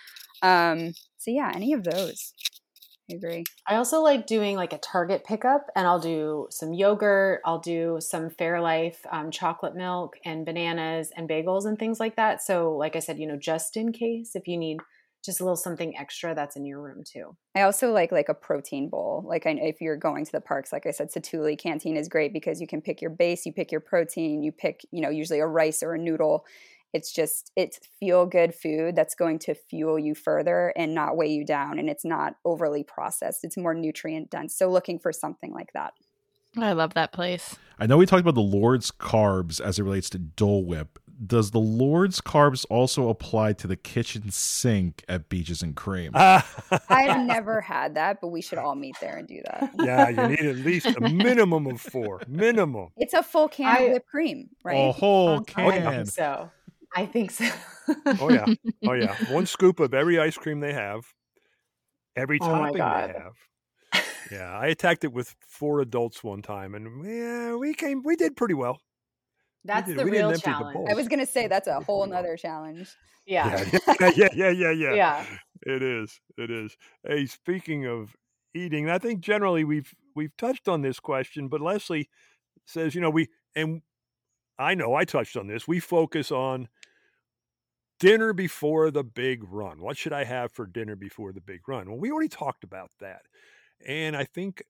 [0.42, 2.34] Um, so yeah, any of those.
[3.12, 3.44] I agree.
[3.68, 7.98] I also like doing like a Target pickup, and I'll do some yogurt, I'll do
[8.00, 12.42] some Fairlife um, chocolate milk and bananas and bagels and things like that.
[12.42, 14.80] So, like I said, you know, just in case if you need
[15.24, 17.36] just a little something extra, that's in your room too.
[17.56, 19.24] I also like like a protein bowl.
[19.26, 22.34] Like I, if you're going to the parks, like I said, Satuli Canteen is great
[22.34, 25.40] because you can pick your base, you pick your protein, you pick you know usually
[25.40, 26.46] a rice or a noodle.
[26.94, 31.32] It's just it's feel good food that's going to fuel you further and not weigh
[31.32, 33.44] you down, and it's not overly processed.
[33.44, 34.58] It's more nutrient dense.
[34.58, 35.94] So looking for something like that.
[36.58, 37.56] I love that place.
[37.80, 41.00] I know we talked about the Lord's carbs as it relates to Dole Whip.
[41.24, 46.12] Does the Lord's carbs also apply to the kitchen sink at Beaches and Cream?
[46.16, 49.70] I've never had that, but we should all meet there and do that.
[49.80, 52.22] yeah, you need at least a minimum of four.
[52.28, 52.90] Minimum.
[52.98, 54.76] It's a full can I- of whipped cream, right?
[54.90, 55.92] A whole I can.
[56.06, 56.50] think so.
[56.96, 57.50] I think so.
[58.20, 58.46] Oh yeah.
[58.88, 59.16] Oh yeah.
[59.32, 61.06] One scoop of every ice cream they have,
[62.16, 63.10] every Oh my topping God.
[63.14, 64.04] they have.
[64.32, 68.02] Yeah, I attacked it with four adults one time, and yeah, we came.
[68.04, 68.80] We did pretty well.
[69.66, 70.90] That's did- the real empty the challenge.
[70.90, 72.90] I was gonna say that's a whole nother challenge.
[73.26, 73.64] yeah.
[73.72, 74.94] yeah, yeah, yeah, yeah, yeah.
[74.94, 75.26] Yeah.
[75.64, 76.20] It is.
[76.38, 76.76] It is.
[77.08, 78.16] Hey, speaking of
[78.56, 82.10] eating, I think generally we've we've touched on this question, but Leslie
[82.66, 83.82] says, you know, we and
[84.58, 85.68] I know I touched on this.
[85.68, 86.68] We focus on
[88.00, 89.80] dinner before the big run.
[89.82, 91.88] What should I have for dinner before the big run?
[91.88, 93.22] Well, we already talked about that.
[93.86, 94.64] And I think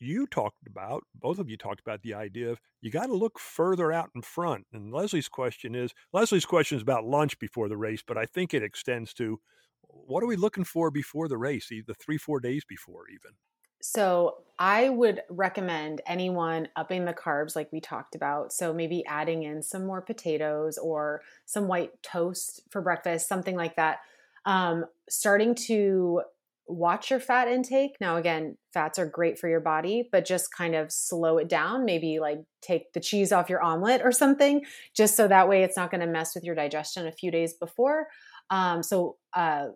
[0.00, 3.38] you talked about, both of you talked about the idea of you got to look
[3.38, 4.66] further out in front.
[4.72, 8.54] And Leslie's question is Leslie's question is about lunch before the race, but I think
[8.54, 9.40] it extends to
[9.82, 13.32] what are we looking for before the race, the three, four days before even?
[13.80, 18.52] So I would recommend anyone upping the carbs like we talked about.
[18.52, 23.76] So maybe adding in some more potatoes or some white toast for breakfast, something like
[23.76, 23.98] that.
[24.44, 26.22] Um, starting to
[26.68, 27.96] watch your fat intake.
[28.00, 31.84] Now, again, fats are great for your body, but just kind of slow it down.
[31.84, 35.76] Maybe like take the cheese off your omelet or something, just so that way it's
[35.76, 38.06] not going to mess with your digestion a few days before.
[38.50, 39.68] Um, so, uh,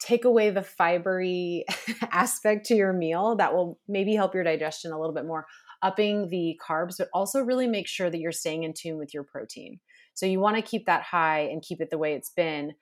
[0.00, 1.62] take away the fibery
[2.12, 5.46] aspect to your meal that will maybe help your digestion a little bit more
[5.82, 9.22] upping the carbs but also really make sure that you're staying in tune with your
[9.22, 9.78] protein
[10.14, 12.72] so you want to keep that high and keep it the way it's been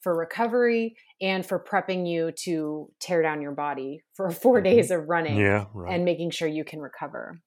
[0.00, 4.64] for recovery and for prepping you to tear down your body for 4 mm-hmm.
[4.64, 5.94] days of running yeah, right.
[5.94, 7.40] and making sure you can recover.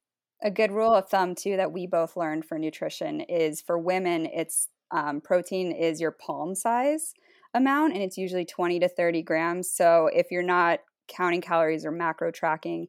[0.44, 4.26] A good rule of thumb too that we both learned for nutrition is for women
[4.26, 7.14] it's um, protein is your palm size
[7.54, 9.72] amount and it's usually 20 to 30 grams.
[9.72, 12.88] So if you're not counting calories or macro tracking,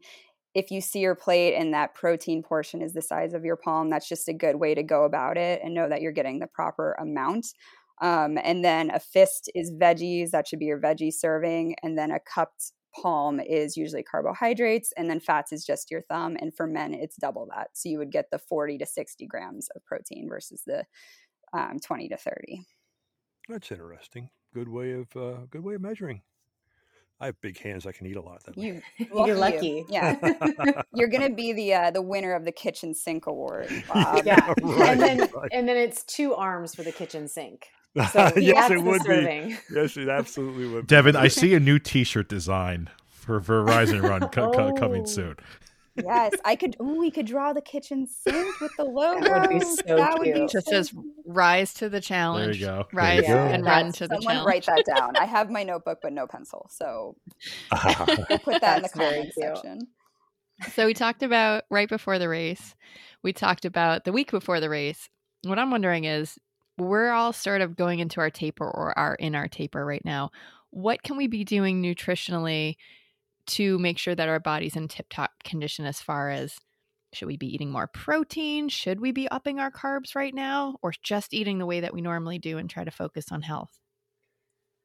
[0.55, 3.90] if you see your plate and that protein portion is the size of your palm,
[3.90, 6.46] that's just a good way to go about it and know that you're getting the
[6.46, 7.46] proper amount.
[8.00, 11.76] Um, and then a fist is veggies, that should be your veggie serving.
[11.83, 16.37] And then a cupped palm is usually carbohydrates, and then fats is just your thumb.
[16.40, 17.70] And for men, it's double that.
[17.74, 20.85] So you would get the 40 to 60 grams of protein versus the
[21.52, 22.66] um, 20 to 30.
[23.48, 24.30] That's interesting.
[24.52, 26.22] Good way of uh, good way of measuring.
[27.20, 27.87] I have big hands.
[27.87, 28.44] I can eat a lot.
[28.44, 29.66] That you, you're lucky.
[29.66, 29.87] You.
[29.88, 33.68] Yeah, you're gonna be the uh, the winner of the kitchen sink award.
[33.92, 34.24] Bob.
[34.24, 35.48] Yeah, right, and then right.
[35.52, 37.68] and then it's two arms for the kitchen sink.
[37.96, 39.57] So yes, it would be.
[39.74, 40.87] Yes, it absolutely would.
[40.87, 44.72] Devin, I see a new T-shirt design for Rise and Run co- oh.
[44.72, 45.37] coming soon.
[45.96, 46.76] Yes, I could.
[46.83, 49.24] Ooh, we could draw the kitchen sink with the logo.
[49.24, 50.35] That would be so that cute.
[50.35, 52.88] Would be Just so says "Rise to the challenge." There you go.
[52.92, 53.38] Rise you go.
[53.38, 54.46] and run to the Someone challenge.
[54.46, 55.16] write that down.
[55.16, 57.16] I have my notebook, but no pencil, so
[57.70, 59.80] we'll put that in the comment section.
[60.72, 62.74] So we talked about right before the race.
[63.22, 65.09] We talked about the week before the race.
[65.44, 66.38] What I'm wondering is,
[66.79, 70.31] we're all sort of going into our taper or are in our taper right now.
[70.71, 72.77] What can we be doing nutritionally
[73.47, 76.57] to make sure that our body's in tip top condition as far as
[77.15, 78.69] should we be eating more protein?
[78.69, 80.77] Should we be upping our carbs right now?
[80.83, 83.79] Or just eating the way that we normally do and try to focus on health?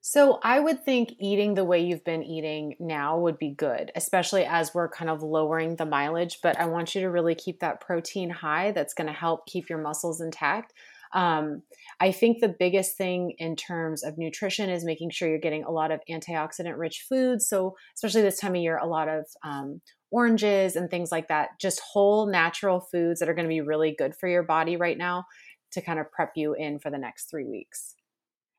[0.01, 4.45] So, I would think eating the way you've been eating now would be good, especially
[4.45, 6.39] as we're kind of lowering the mileage.
[6.41, 9.67] But I want you to really keep that protein high that's going to help keep
[9.69, 10.73] your muscles intact.
[11.13, 11.63] Um,
[12.01, 15.71] I think the biggest thing in terms of nutrition is making sure you're getting a
[15.71, 17.47] lot of antioxidant rich foods.
[17.47, 19.81] So, especially this time of year, a lot of um,
[20.11, 23.95] oranges and things like that, just whole natural foods that are going to be really
[23.97, 25.25] good for your body right now
[25.71, 27.95] to kind of prep you in for the next three weeks.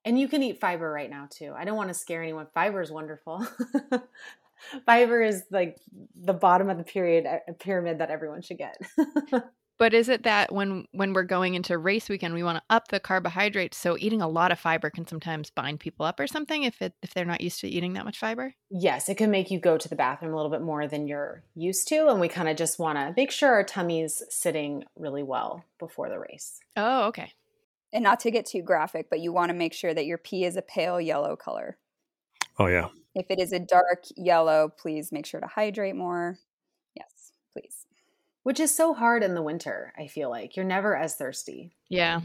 [0.04, 1.52] And you can eat fiber right now too.
[1.56, 2.46] I don't want to scare anyone.
[2.54, 3.46] Fiber is wonderful.
[4.86, 5.78] fiber is like
[6.14, 8.76] the bottom of the period uh, pyramid that everyone should get.
[9.80, 12.88] But is it that when when we're going into race weekend, we want to up
[12.88, 13.78] the carbohydrates?
[13.78, 16.92] So eating a lot of fiber can sometimes bind people up or something if it
[17.02, 18.52] if they're not used to eating that much fiber.
[18.68, 21.42] Yes, it can make you go to the bathroom a little bit more than you're
[21.54, 25.22] used to, and we kind of just want to make sure our tummy's sitting really
[25.22, 26.60] well before the race.
[26.76, 27.32] Oh, okay.
[27.90, 30.44] And not to get too graphic, but you want to make sure that your pee
[30.44, 31.78] is a pale yellow color.
[32.58, 32.88] Oh yeah.
[33.14, 36.36] If it is a dark yellow, please make sure to hydrate more.
[36.94, 37.86] Yes, please
[38.42, 39.92] which is so hard in the winter.
[39.98, 41.72] I feel like you're never as thirsty.
[41.88, 42.20] Yeah.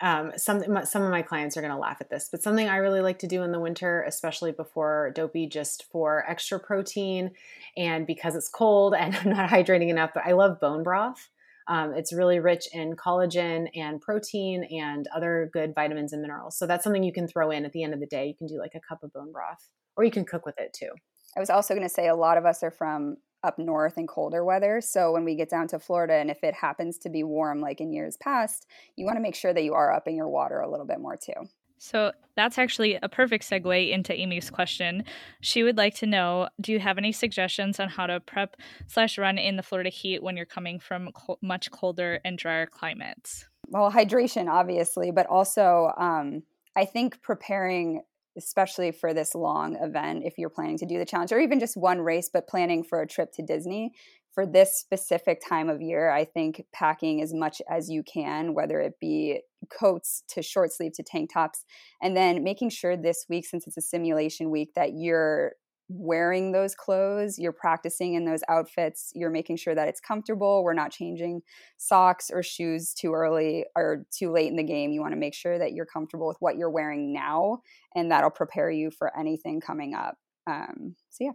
[0.00, 2.76] Um, some some of my clients are going to laugh at this, but something I
[2.76, 7.32] really like to do in the winter, especially before dopey, just for extra protein
[7.76, 10.10] and because it's cold and I'm not hydrating enough.
[10.14, 11.28] But I love bone broth.
[11.66, 16.56] Um, it's really rich in collagen and protein and other good vitamins and minerals.
[16.56, 18.26] So that's something you can throw in at the end of the day.
[18.26, 20.72] You can do like a cup of bone broth, or you can cook with it
[20.72, 20.90] too.
[21.36, 24.08] I was also going to say a lot of us are from up north and
[24.08, 24.80] colder weather.
[24.80, 27.80] So when we get down to Florida, and if it happens to be warm like
[27.80, 30.70] in years past, you want to make sure that you are upping your water a
[30.70, 31.48] little bit more too.
[31.78, 35.04] So that's actually a perfect segue into Amy's question.
[35.40, 38.56] She would like to know Do you have any suggestions on how to prep
[38.88, 42.66] slash run in the Florida heat when you're coming from co- much colder and drier
[42.66, 43.46] climates?
[43.68, 46.42] Well, hydration, obviously, but also um,
[46.74, 48.02] I think preparing
[48.38, 51.76] especially for this long event, if you're planning to do the challenge or even just
[51.76, 53.92] one race, but planning for a trip to Disney.
[54.34, 58.80] For this specific time of year, I think packing as much as you can, whether
[58.80, 61.64] it be coats to short sleeve to tank tops,
[62.00, 65.54] and then making sure this week, since it's a simulation week, that you're
[65.88, 70.62] wearing those clothes, you're practicing in those outfits, you're making sure that it's comfortable.
[70.62, 71.42] We're not changing
[71.78, 74.92] socks or shoes too early or too late in the game.
[74.92, 77.62] You want to make sure that you're comfortable with what you're wearing now,
[77.94, 80.16] and that'll prepare you for anything coming up.
[80.46, 81.32] Um, so, yeah.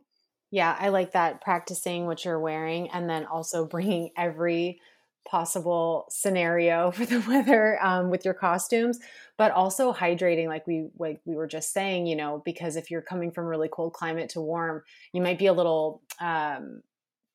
[0.51, 4.80] Yeah, I like that practicing what you're wearing and then also bringing every
[5.28, 8.99] possible scenario for the weather um, with your costumes
[9.38, 13.01] but also hydrating like we like we were just saying you know because if you're
[13.01, 14.82] coming from really cold climate to warm
[15.13, 16.82] you might be a little um,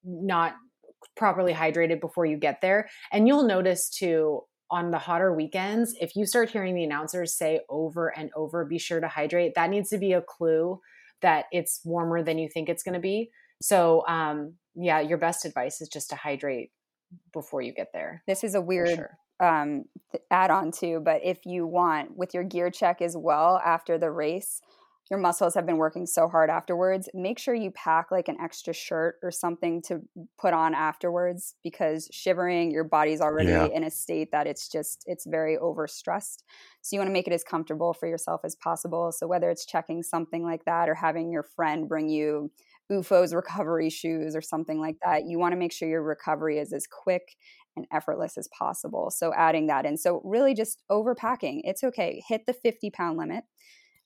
[0.04, 0.54] not
[1.16, 2.88] properly hydrated before you get there.
[3.12, 7.60] And you'll notice too on the hotter weekends if you start hearing the announcers say
[7.70, 10.78] over and over be sure to hydrate that needs to be a clue
[11.22, 13.30] that it's warmer than you think it's going to be.
[13.62, 16.70] So um, yeah your best advice is just to hydrate
[17.32, 18.22] before you get there.
[18.26, 19.18] This is a weird sure.
[19.40, 19.84] um,
[20.30, 24.10] add on too, but if you want with your gear check as well after the
[24.10, 24.60] race,
[25.10, 28.74] your muscles have been working so hard afterwards, make sure you pack like an extra
[28.74, 30.02] shirt or something to
[30.38, 33.68] put on afterwards because shivering, your body's already yeah.
[33.68, 36.42] in a state that it's just, it's very overstressed.
[36.82, 39.10] So you want to make it as comfortable for yourself as possible.
[39.10, 42.50] So whether it's checking something like that or having your friend bring you
[42.90, 45.24] OOFOS recovery shoes or something like that.
[45.26, 47.36] You want to make sure your recovery is as quick
[47.76, 49.10] and effortless as possible.
[49.10, 49.96] So adding that in.
[49.96, 51.60] So really just overpacking.
[51.64, 52.22] It's okay.
[52.26, 53.44] Hit the 50 pound limit.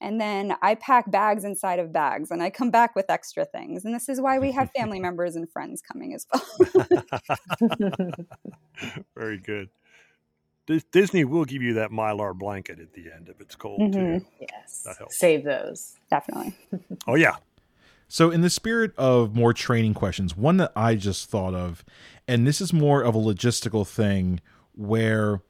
[0.01, 3.85] And then I pack bags inside of bags and I come back with extra things.
[3.85, 6.97] And this is why we have family members and friends coming as well.
[9.16, 9.70] Very good.
[10.91, 14.18] Disney will give you that mylar blanket at the end if it's cold mm-hmm.
[14.18, 14.26] too.
[14.41, 14.87] Yes.
[15.11, 15.97] Save those.
[16.11, 16.55] Definitely.
[17.07, 17.37] oh, yeah.
[18.13, 21.83] So, in the spirit of more training questions, one that I just thought of,
[22.29, 24.43] and this is more of a logistical thing
[24.75, 25.41] where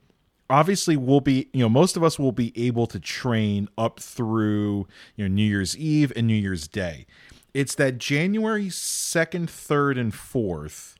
[0.48, 4.86] obviously we'll be, you know, most of us will be able to train up through,
[5.16, 7.04] you know, New Year's Eve and New Year's Day.
[7.52, 10.94] It's that January 2nd, 3rd, and 4th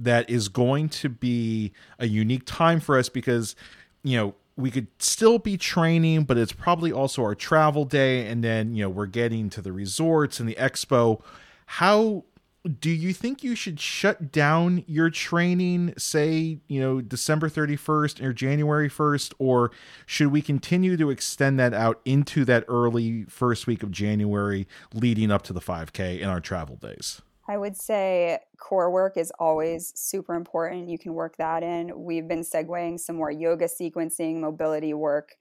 [0.00, 3.54] that is going to be a unique time for us because,
[4.02, 8.26] you know, we could still be training, but it's probably also our travel day.
[8.26, 11.20] And then, you know, we're getting to the resorts and the expo.
[11.66, 12.24] How
[12.80, 18.32] do you think you should shut down your training, say, you know, December 31st or
[18.32, 19.34] January 1st?
[19.38, 19.70] Or
[20.06, 25.30] should we continue to extend that out into that early first week of January leading
[25.30, 27.20] up to the 5K in our travel days?
[27.46, 30.88] I would say core work is always super important.
[30.88, 31.92] You can work that in.
[31.94, 35.32] We've been segueing some more yoga sequencing, mobility work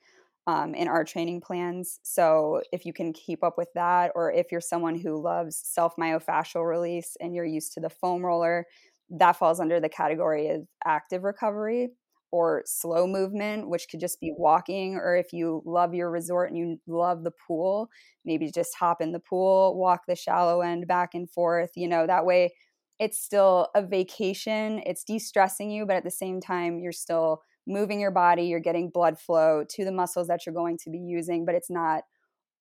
[0.46, 2.00] um, in our training plans.
[2.04, 5.96] So if you can keep up with that, or if you're someone who loves self
[5.96, 8.66] myofascial release and you're used to the foam roller,
[9.10, 11.90] that falls under the category of active recovery
[12.34, 16.58] or slow movement, which could just be walking, or if you love your resort and
[16.58, 17.92] you love the pool,
[18.26, 21.70] maybe just hop in the pool, walk the shallow end back and forth.
[21.76, 22.56] You know, that way
[22.98, 27.44] it's still a vacation, it's de stressing you, but at the same time, you're still
[27.68, 30.98] moving your body, you're getting blood flow to the muscles that you're going to be
[30.98, 32.04] using, but it's not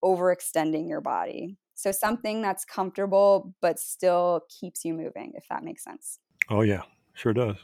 [0.05, 1.57] overextending your body.
[1.75, 6.19] So something that's comfortable but still keeps you moving, if that makes sense.
[6.51, 6.83] Oh, yeah,
[7.15, 7.57] sure does.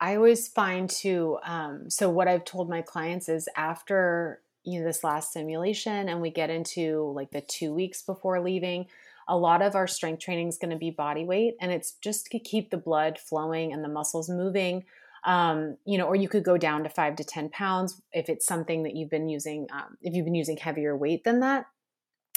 [0.00, 4.86] I always find to um, so what I've told my clients is after you know
[4.86, 8.86] this last simulation and we get into like the two weeks before leaving,
[9.28, 12.26] a lot of our strength training is going to be body weight, and it's just
[12.26, 14.84] to keep the blood flowing and the muscles moving.
[15.24, 18.46] Um, you know, or you could go down to five to ten pounds if it's
[18.46, 19.66] something that you've been using.
[19.72, 21.66] Um, if you've been using heavier weight than that.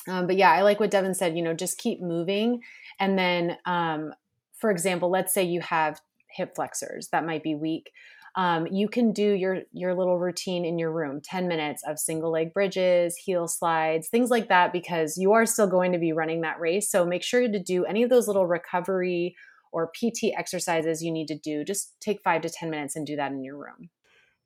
[0.05, 1.37] Um, but yeah, I like what Devin said.
[1.37, 2.61] You know, just keep moving,
[2.99, 4.13] and then, um,
[4.53, 6.01] for example, let's say you have
[6.33, 7.91] hip flexors that might be weak.
[8.35, 12.31] Um, you can do your your little routine in your room 10 minutes of single
[12.31, 16.41] leg bridges heel slides things like that because you are still going to be running
[16.41, 16.89] that race.
[16.89, 19.35] So make sure to do any of those little recovery
[19.71, 21.63] or pt exercises you need to do.
[21.63, 23.89] Just take five to 10 minutes and do that in your room.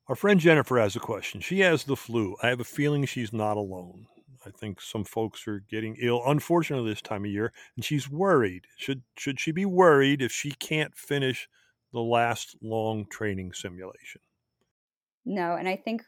[0.06, 1.40] Our friend jennifer has a question.
[1.40, 2.36] She has the flu.
[2.42, 4.06] I have a feeling she's not alone.
[4.46, 8.66] I think some folks are getting ill, unfortunately, this time of year, and she's worried.
[8.76, 11.48] Should should she be worried if she can't finish
[11.92, 14.20] the last long training simulation.
[15.24, 16.02] No, and I think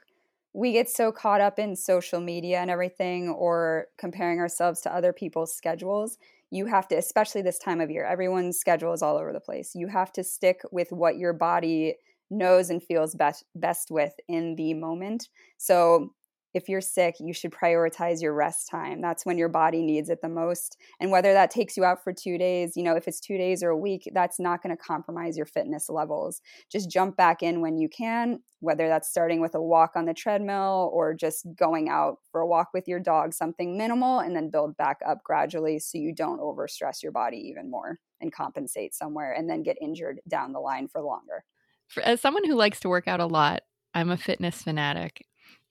[0.53, 5.12] we get so caught up in social media and everything or comparing ourselves to other
[5.12, 6.18] people's schedules.
[6.51, 9.74] You have to, especially this time of year, everyone's schedule is all over the place.
[9.74, 11.97] You have to stick with what your body
[12.31, 15.28] knows and feels best best with in the moment.
[15.59, 16.14] So
[16.53, 19.01] if you're sick, you should prioritize your rest time.
[19.01, 20.76] That's when your body needs it the most.
[20.98, 23.62] And whether that takes you out for two days, you know, if it's two days
[23.62, 26.42] or a week, that's not going to compromise your fitness levels.
[26.70, 30.14] Just jump back in when you can, whether that's starting with a walk on the
[30.14, 34.51] treadmill or just going out for a walk with your dog, something minimal, and then
[34.51, 39.32] build back up gradually so you don't overstress your body even more and compensate somewhere
[39.32, 41.44] and then get injured down the line for longer.
[41.88, 43.62] For, as someone who likes to work out a lot,
[43.94, 45.24] I'm a fitness fanatic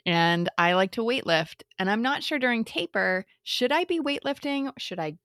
[0.09, 1.61] and I like to weightlift.
[1.77, 4.71] And I'm not sure during taper, should I be weightlifting?
[4.79, 5.17] Should I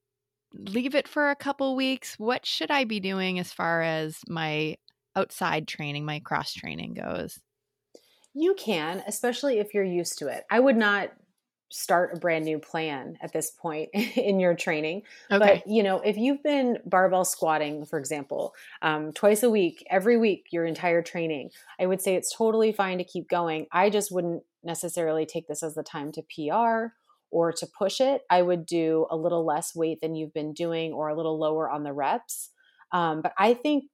[0.53, 2.19] leave it for a couple weeks?
[2.19, 4.77] What should I be doing as far as my
[5.15, 7.39] outside training, my cross training goes?
[8.35, 10.43] You can, especially if you're used to it.
[10.51, 11.09] I would not
[11.75, 15.01] start a brand new plan at this point in your training.
[15.29, 15.61] Okay.
[15.65, 20.15] But you know, if you've been barbell squatting, for example, um, twice a week, every
[20.15, 23.67] week, your entire training, I would say it's totally fine to keep going.
[23.73, 26.93] I just wouldn't necessarily take this as the time to PR
[27.29, 28.21] or to push it.
[28.29, 31.69] I would do a little less weight than you've been doing or a little lower
[31.69, 32.51] on the reps.
[32.93, 33.85] Um, but I think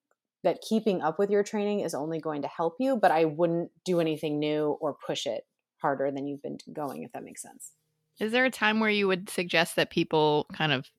[0.44, 3.72] that keeping up with your training is only going to help you, but I wouldn't
[3.86, 5.46] do anything new or push it
[5.82, 7.72] harder than you've been going, if that makes sense.
[8.20, 10.90] Is there a time where you would suggest that people kind of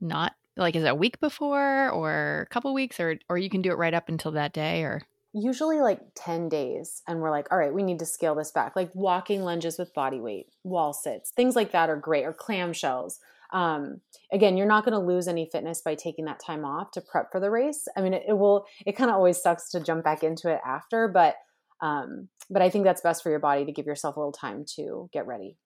[0.00, 3.62] not like is it a week before or a couple weeks or or you can
[3.62, 5.02] do it right up until that day or
[5.34, 8.76] Usually like 10 days, and we're like, all right, we need to scale this back.
[8.76, 13.18] Like walking lunges with body weight, wall sits, things like that are great, or clamshells.
[13.50, 17.00] Um, again, you're not going to lose any fitness by taking that time off to
[17.00, 17.88] prep for the race.
[17.96, 20.60] I mean, it, it will, it kind of always sucks to jump back into it
[20.66, 21.36] after, but
[21.82, 24.64] um, but I think that's best for your body to give yourself a little time
[24.76, 25.58] to get ready.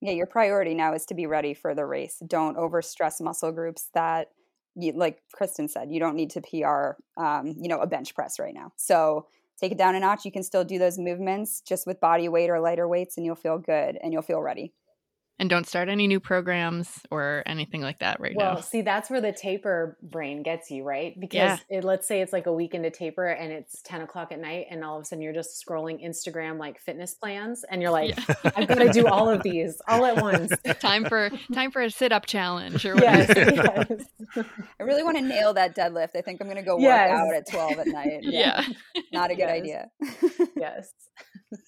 [0.00, 2.18] Yeah, your priority now is to be ready for the race.
[2.26, 4.28] Don't overstress muscle groups that,
[4.74, 8.38] you, like Kristen said, you don't need to PR, um, you know, a bench press
[8.38, 8.72] right now.
[8.76, 9.26] So
[9.58, 10.26] take it down a notch.
[10.26, 13.34] You can still do those movements just with body weight or lighter weights, and you'll
[13.34, 14.74] feel good and you'll feel ready.
[15.38, 18.54] And don't start any new programs or anything like that right Well, now.
[18.54, 21.18] Well, see, that's where the taper brain gets you, right?
[21.18, 21.58] Because Yeah.
[21.78, 24.66] it, let's say it's like a week into taper and it's 10 o'clock at night,
[24.70, 28.16] and all of a sudden you're just scrolling Instagram like fitness plans, and you're like,
[28.56, 30.52] I've got to do all of these all at once.
[30.80, 33.32] time for time for a sit up challenge or whatever.
[33.34, 34.06] yes,
[34.36, 34.44] yes.
[34.78, 36.10] I really want to nail that deadlift.
[36.16, 38.20] I think I'm going to go work out at 12 at night.
[38.22, 38.64] Yeah.
[39.12, 39.50] Not a good Yes.
[39.50, 39.90] idea.
[40.56, 40.92] yes.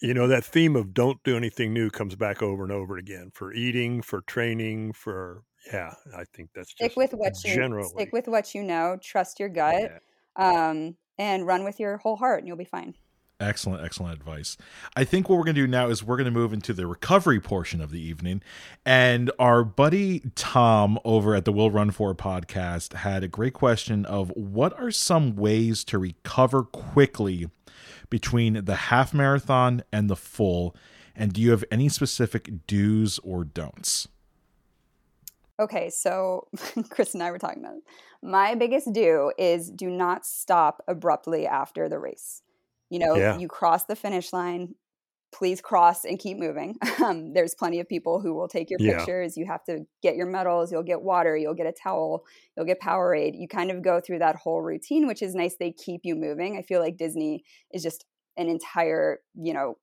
[0.03, 3.31] You know, that theme of don't do anything new comes back over and over again
[3.35, 5.43] for eating, for training, for,
[5.73, 7.89] yeah, I think that's just stick with what you generally.
[7.89, 9.91] stick with what you know, trust your gut,
[10.39, 10.69] Yeah.
[10.69, 12.95] um, and run with your whole heart and you'll be fine.
[13.39, 14.57] Excellent, excellent advice.
[14.97, 16.87] I think what we're going to do now is we're going to move into the
[16.87, 18.41] recovery portion of the evening.
[18.85, 24.07] And our buddy Tom over at the Will Run For podcast had a great question
[24.07, 27.51] of what are some ways to recover quickly
[28.09, 30.75] between the half marathon and the full?
[31.17, 34.07] And do you have any specific do's or don'ts?
[35.59, 36.49] Okay, so
[36.91, 37.83] Chris and I were talking about it.
[38.23, 42.43] My biggest do is do not stop abruptly after the race.
[42.91, 43.39] You know, Yeah.
[43.39, 44.75] you cross the finish line,
[45.33, 46.77] please cross and keep moving.
[47.03, 48.97] Um, there's plenty of people who will take your Yeah.
[48.99, 49.37] pictures.
[49.37, 52.25] You have to get your medals, you'll get water, you'll get a towel,
[52.57, 53.39] you'll get Powerade.
[53.39, 55.57] You kind of go through that whole routine, which is nice.
[55.57, 56.57] They keep you moving.
[56.59, 58.05] I feel like Disney is just
[58.37, 59.79] an entire, you know,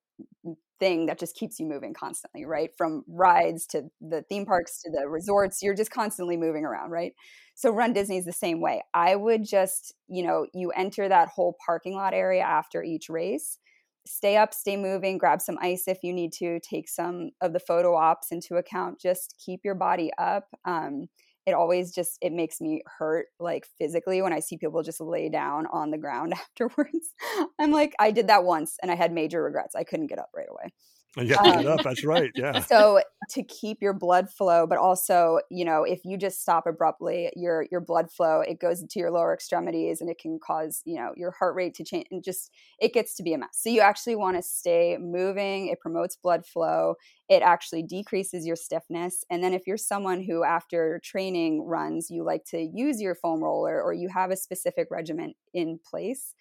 [0.79, 2.71] thing that just keeps you moving constantly, right?
[2.77, 7.13] From rides to the theme parks to the resorts, you're just constantly moving around, right?
[7.55, 8.83] So Run Disney is the same way.
[8.93, 13.59] I would just, you know, you enter that whole parking lot area after each race.
[14.05, 17.59] Stay up, stay moving, grab some ice if you need to, take some of the
[17.59, 18.99] photo ops into account.
[18.99, 20.47] Just keep your body up.
[20.65, 21.07] Um,
[21.45, 25.29] it always just it makes me hurt like physically when I see people just lay
[25.29, 27.13] down on the ground afterwards.
[27.59, 29.75] I'm like, I did that once and I had major regrets.
[29.75, 30.73] I couldn't get up right away.
[31.17, 31.83] To Um, up.
[31.83, 32.31] That's right.
[32.35, 32.59] Yeah.
[32.67, 37.31] so to keep your blood flow but also you know if you just stop abruptly
[37.35, 40.95] your your blood flow it goes into your lower extremities and it can cause you
[40.95, 43.69] know your heart rate to change and just it gets to be a mess so
[43.69, 46.95] you actually want to stay moving it promotes blood flow
[47.29, 52.23] it actually decreases your stiffness and then if you're someone who after training runs you
[52.23, 56.35] like to use your foam roller or you have a specific regimen in place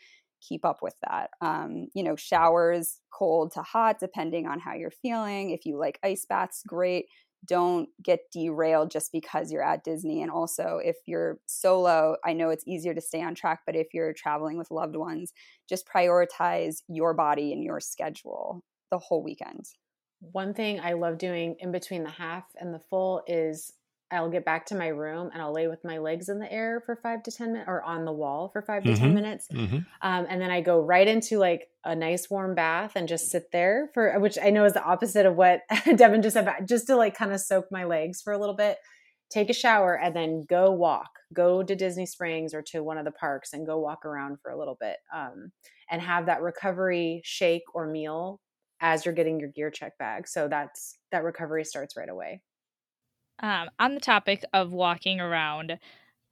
[0.47, 1.31] keep up with that.
[1.41, 5.51] Um, you know, showers cold to hot, depending on how you're feeling.
[5.51, 7.07] If you like ice baths, great.
[7.45, 10.23] Don't get derailed just because you're at Disney.
[10.23, 13.89] And also, if you're solo, I know it's easier to stay on track, but if
[13.93, 15.33] you're traveling with loved ones,
[15.69, 19.67] just prioritize your body and your schedule the whole weekend.
[20.21, 23.73] One thing I love doing in between the half and the full is
[24.13, 26.83] I'll get back to my room and I'll lay with my legs in the air
[26.85, 29.15] for five to 10 minutes or on the wall for 5 to 10 Mhm.
[29.15, 29.49] minutes.
[29.51, 33.31] hmm Um, and then I go right into like a nice warm bath and just
[33.31, 35.63] sit there for, which I know is the opposite of what
[35.97, 38.57] Devin just said, but just to like kind of soak my legs for a little
[38.57, 38.79] bit,
[39.31, 41.11] take a shower, and then go walk.
[41.33, 44.51] Go to Disney Springs or to one of the parks and go walk around for
[44.51, 45.53] a little bit um,
[45.91, 48.41] and have that recovery shake or meal
[48.81, 50.29] as you're getting your gear check bag.
[50.29, 52.43] So that's that recovery starts right away.
[53.41, 55.79] Um, on the topic of walking around,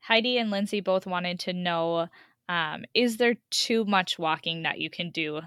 [0.01, 2.09] Heidi and Lindsay both wanted to know
[2.49, 5.41] um, is there too much walking that you can do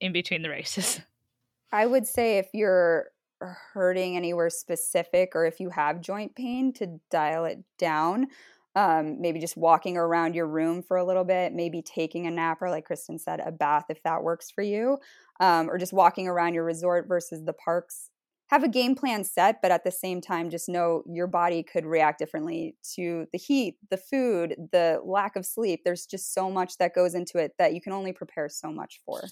[0.00, 1.00] in between the races?
[1.72, 3.08] I would say if you're
[3.40, 8.28] hurting anywhere specific or if you have joint pain to dial it down.
[8.76, 12.60] Um, maybe just walking around your room for a little bit, maybe taking a nap
[12.60, 14.98] or, like Kristen said, a bath if that works for you,
[15.38, 18.10] um, or just walking around your resort versus the parks
[18.48, 21.86] have a game plan set, but at the same time, just know your body could
[21.86, 25.80] react differently to the heat, the food, the lack of sleep.
[25.84, 29.00] There's just so much that goes into it that you can only prepare so much
[29.06, 29.22] for.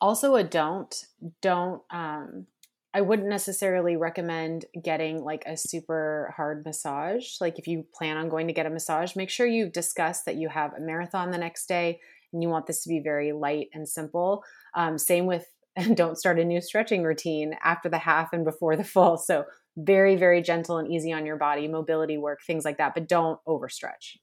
[0.00, 1.06] Also, a don't,
[1.40, 2.46] don't, um,
[2.92, 7.40] I wouldn't necessarily recommend getting like a super hard massage.
[7.40, 10.36] Like, if you plan on going to get a massage, make sure you discuss that
[10.36, 12.00] you have a marathon the next day
[12.32, 14.42] and you want this to be very light and simple.
[14.74, 15.46] Um, same with
[15.76, 19.16] and don't start a new stretching routine after the half and before the full.
[19.16, 19.44] So,
[19.76, 23.38] very, very gentle and easy on your body, mobility work, things like that, but don't
[23.46, 24.16] overstretch.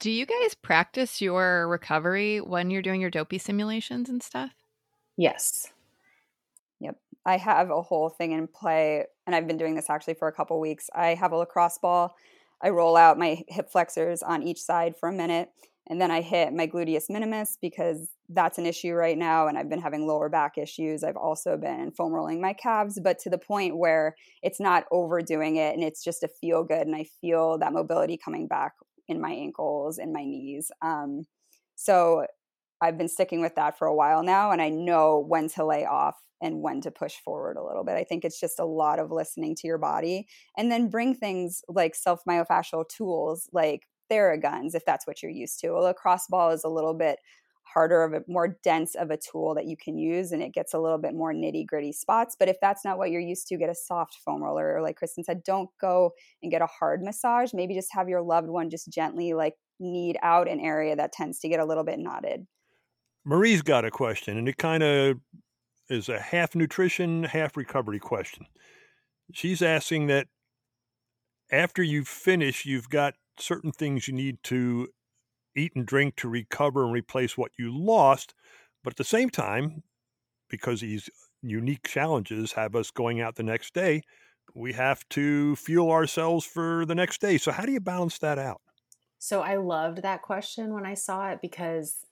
[0.00, 4.50] Do you guys practice your recovery when you're doing your dopey simulations and stuff?
[5.16, 5.68] Yes.
[6.80, 6.96] Yep.
[7.24, 10.32] I have a whole thing in play, and I've been doing this actually for a
[10.32, 10.90] couple weeks.
[10.94, 12.16] I have a lacrosse ball.
[12.60, 15.50] I roll out my hip flexors on each side for a minute,
[15.88, 19.48] and then I hit my gluteus minimus because that's an issue right now.
[19.48, 21.02] And I've been having lower back issues.
[21.02, 25.56] I've also been foam rolling my calves, but to the point where it's not overdoing
[25.56, 26.86] it and it's just a feel good.
[26.86, 28.72] And I feel that mobility coming back
[29.08, 30.70] in my ankles and my knees.
[30.82, 31.24] Um,
[31.74, 32.26] so
[32.82, 34.50] I've been sticking with that for a while now.
[34.50, 37.96] And I know when to lay off and when to push forward a little bit.
[37.96, 41.62] I think it's just a lot of listening to your body and then bring things
[41.68, 45.68] like self myofascial tools like Theraguns if that's what you're used to.
[45.68, 47.18] A lacrosse ball is a little bit
[47.72, 50.74] harder of a more dense of a tool that you can use and it gets
[50.74, 53.56] a little bit more nitty gritty spots but if that's not what you're used to
[53.56, 56.12] get a soft foam roller or like kristen said don't go
[56.42, 57.52] and get a hard massage.
[57.52, 61.38] Maybe just have your loved one just gently like knead out an area that tends
[61.40, 62.46] to get a little bit knotted.
[63.24, 65.18] Marie's got a question and it kind of
[65.88, 68.46] is a half nutrition half recovery question.
[69.32, 70.28] She's asking that
[71.50, 74.88] after you finish you've got certain things you need to
[75.56, 78.34] eat and drink to recover and replace what you lost.
[78.84, 79.82] But at the same time,
[80.48, 81.10] because these
[81.42, 84.02] unique challenges have us going out the next day,
[84.54, 87.38] we have to fuel ourselves for the next day.
[87.38, 88.60] So, how do you balance that out?
[89.18, 92.06] So, I loved that question when I saw it because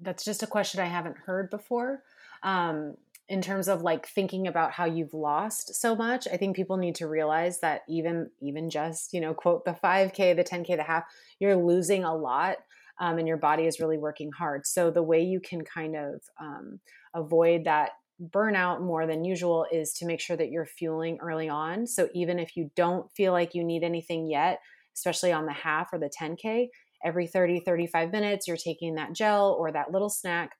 [0.00, 2.02] that's just a question I haven't heard before.
[2.42, 2.96] Um,
[3.28, 6.94] in terms of like thinking about how you've lost so much i think people need
[6.94, 11.04] to realize that even even just you know quote the 5k the 10k the half
[11.40, 12.58] you're losing a lot
[12.98, 16.20] um, and your body is really working hard so the way you can kind of
[16.40, 16.80] um,
[17.14, 17.90] avoid that
[18.30, 22.38] burnout more than usual is to make sure that you're fueling early on so even
[22.38, 24.60] if you don't feel like you need anything yet
[24.94, 26.68] especially on the half or the 10k
[27.04, 30.52] every 30 35 minutes you're taking that gel or that little snack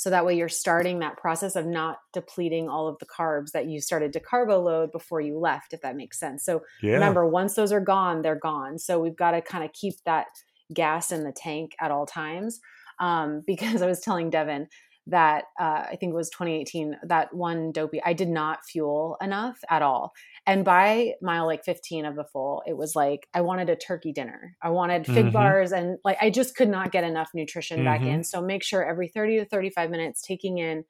[0.00, 3.66] so that way you're starting that process of not depleting all of the carbs that
[3.66, 6.42] you started to carbo load before you left, if that makes sense.
[6.42, 6.94] So yeah.
[6.94, 8.78] remember, once those are gone, they're gone.
[8.78, 10.28] So we've got to kind of keep that
[10.72, 12.60] gas in the tank at all times.
[12.98, 14.68] Um, because I was telling Devin,
[15.06, 19.58] that uh, I think it was 2018, that one dopey, I did not fuel enough
[19.68, 20.12] at all.
[20.46, 24.12] And by mile like 15 of the full, it was like I wanted a turkey
[24.12, 24.56] dinner.
[24.62, 25.30] I wanted fig mm-hmm.
[25.30, 27.86] bars and like I just could not get enough nutrition mm-hmm.
[27.86, 28.24] back in.
[28.24, 30.84] So make sure every 30 to 35 minutes taking in,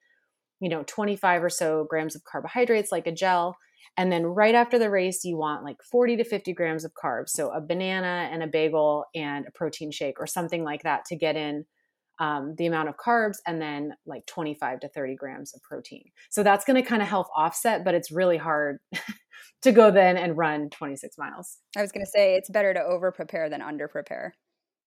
[0.59, 3.57] you know, 25 or so grams of carbohydrates like a gel.
[3.97, 7.29] And then right after the race, you want like 40 to 50 grams of carbs.
[7.29, 11.15] So a banana and a bagel and a protein shake or something like that to
[11.15, 11.65] get in
[12.19, 16.03] um, the amount of carbs and then like 25 to 30 grams of protein.
[16.29, 18.77] So that's going to kind of help offset, but it's really hard
[19.63, 21.57] to go then and run 26 miles.
[21.75, 24.35] I was going to say it's better to over prepare than under prepare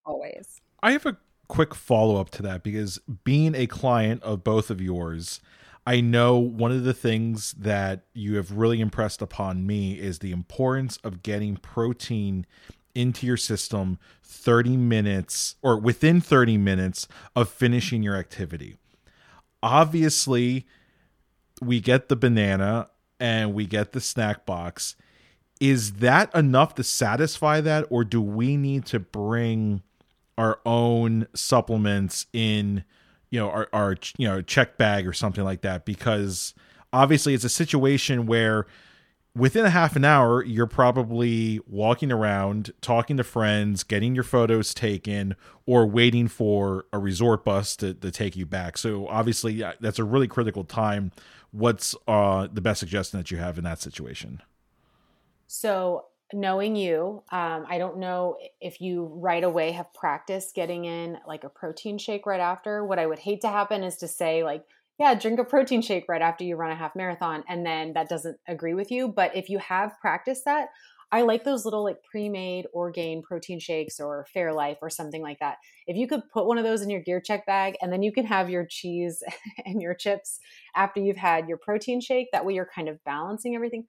[0.06, 0.60] always.
[0.82, 1.16] I have a
[1.48, 5.40] quick follow up to that because being a client of both of yours,
[5.86, 10.32] I know one of the things that you have really impressed upon me is the
[10.32, 12.46] importance of getting protein
[12.94, 17.06] into your system 30 minutes or within 30 minutes
[17.36, 18.76] of finishing your activity.
[19.62, 20.66] Obviously,
[21.60, 22.88] we get the banana
[23.20, 24.96] and we get the snack box.
[25.60, 29.82] Is that enough to satisfy that, or do we need to bring
[30.36, 32.84] our own supplements in,
[33.34, 35.84] you know, our, our you know check bag or something like that?
[35.84, 36.54] Because
[36.92, 38.68] obviously, it's a situation where
[39.36, 44.72] within a half an hour, you're probably walking around, talking to friends, getting your photos
[44.72, 45.34] taken,
[45.66, 48.78] or waiting for a resort bus to, to take you back.
[48.78, 51.10] So obviously, that's a really critical time.
[51.50, 54.42] What's uh, the best suggestion that you have in that situation?
[55.48, 61.16] So knowing you, um, I don't know if you right away have practiced getting in
[61.26, 62.84] like a protein shake right after.
[62.84, 64.64] What I would hate to happen is to say like
[64.98, 68.08] yeah, drink a protein shake right after you run a half marathon, and then that
[68.08, 69.08] doesn't agree with you.
[69.08, 70.68] But if you have practiced that,
[71.10, 75.58] I like those little like pre-made Orgain protein shakes or Fairlife or something like that.
[75.86, 78.12] If you could put one of those in your gear check bag and then you
[78.12, 79.22] can have your cheese
[79.64, 80.38] and your chips
[80.74, 83.86] after you've had your protein shake, that way you're kind of balancing everything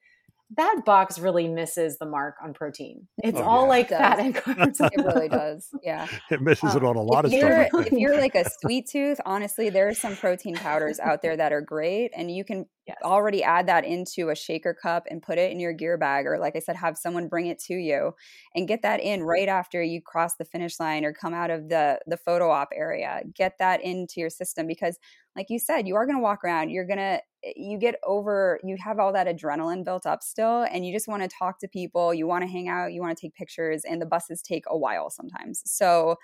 [0.57, 3.07] that box really misses the mark on protein.
[3.23, 3.69] It's oh, all yeah.
[3.69, 4.77] like fat and carbs.
[4.79, 5.69] it really does.
[5.83, 6.07] Yeah.
[6.31, 7.69] It misses um, it on a lot of stuff.
[7.73, 11.53] if you're like a sweet tooth, honestly, there are some protein powders out there that
[11.53, 12.11] are great.
[12.15, 12.97] And you can yes.
[13.03, 16.25] already add that into a shaker cup and put it in your gear bag.
[16.25, 18.13] Or like I said, have someone bring it to you
[18.53, 21.69] and get that in right after you cross the finish line or come out of
[21.69, 23.21] the the photo op area.
[23.33, 24.99] Get that into your system because
[25.36, 26.69] like you said, you are going to walk around.
[26.69, 27.19] You're to, eh,
[27.55, 31.23] you get over, you have all that adrenaline built up still, and you just want
[31.23, 32.13] to talk to people.
[32.13, 32.93] You want to hang out.
[32.93, 35.61] You want to take pictures, and the buses take a while sometimes.
[35.65, 36.15] So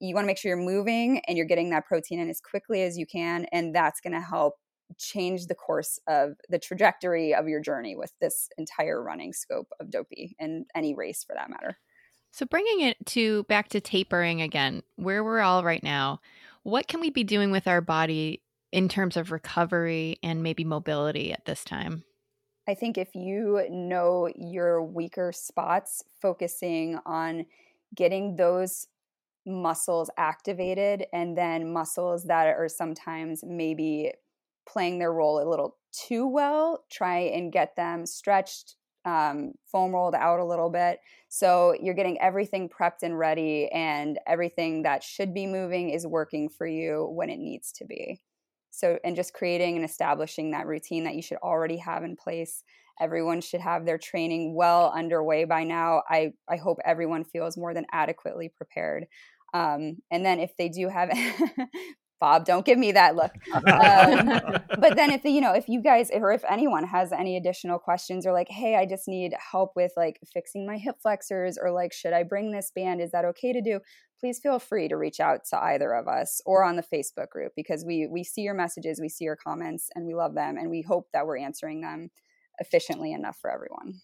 [0.00, 2.82] you want to make sure you're moving and you're getting that protein in as quickly
[2.82, 3.46] as you can.
[3.52, 4.54] And that's going to help
[4.96, 9.90] change the course of the trajectory of your journey with this entire running scope of
[9.90, 11.76] dopey and any race for that matter.
[12.32, 16.20] So bringing it to back to tapering again, where we're all right now,
[16.62, 21.32] what can we be doing with our body in terms of recovery and maybe mobility
[21.32, 22.04] at this time?
[22.68, 27.46] I think if you know your weaker spots, focusing on
[27.94, 28.86] getting those
[29.46, 34.12] muscles activated and then muscles that are sometimes maybe
[34.68, 40.14] playing their role a little too well, try and get them stretched, um, foam rolled
[40.14, 41.00] out a little bit.
[41.28, 46.48] So you're getting everything prepped and ready, and everything that should be moving is working
[46.48, 48.20] for you when it needs to be.
[48.70, 52.62] So, and just creating and establishing that routine that you should already have in place.
[53.00, 56.02] Everyone should have their training well underway by now.
[56.08, 59.06] I, I hope everyone feels more than adequately prepared.
[59.54, 61.10] Um, and then if they do have
[62.20, 63.32] Bob, don't give me that look.
[63.68, 64.40] Um,
[64.78, 68.26] but then if you know, if you guys or if anyone has any additional questions
[68.26, 71.92] or like, hey, I just need help with like fixing my hip flexors or like,
[71.92, 73.00] should I bring this band?
[73.00, 73.80] Is that okay to do?
[74.20, 77.52] Please feel free to reach out to either of us or on the Facebook group
[77.56, 80.70] because we we see your messages, we see your comments, and we love them, and
[80.70, 82.10] we hope that we're answering them
[82.58, 84.00] efficiently enough for everyone.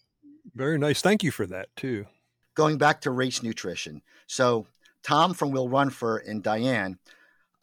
[0.53, 1.01] Very nice.
[1.01, 2.05] Thank you for that too.
[2.55, 4.01] Going back to race nutrition.
[4.27, 4.67] So
[5.03, 6.97] Tom from Will Run for and Diane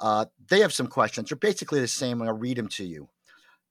[0.02, 1.30] uh, they have some questions.
[1.30, 2.20] They're basically the same.
[2.20, 3.08] I'm going to read them to you.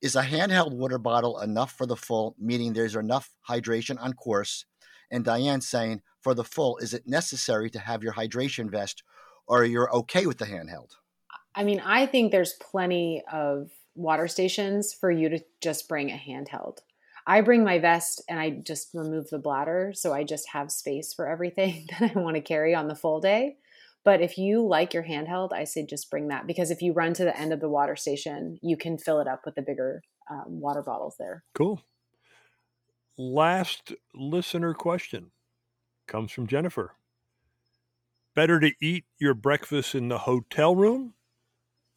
[0.01, 4.65] Is a handheld water bottle enough for the full, meaning there's enough hydration on course?
[5.11, 9.03] And Diane saying, for the full, is it necessary to have your hydration vest
[9.45, 10.91] or you're okay with the handheld?
[11.53, 16.15] I mean, I think there's plenty of water stations for you to just bring a
[16.15, 16.77] handheld.
[17.27, 21.13] I bring my vest and I just remove the bladder so I just have space
[21.13, 23.57] for everything that I want to carry on the full day.
[24.03, 27.13] But if you like your handheld, I say just bring that because if you run
[27.13, 30.01] to the end of the water station, you can fill it up with the bigger
[30.29, 31.43] um, water bottles there.
[31.53, 31.81] Cool.
[33.17, 35.31] Last listener question
[36.07, 36.95] comes from Jennifer.
[38.33, 41.13] Better to eat your breakfast in the hotel room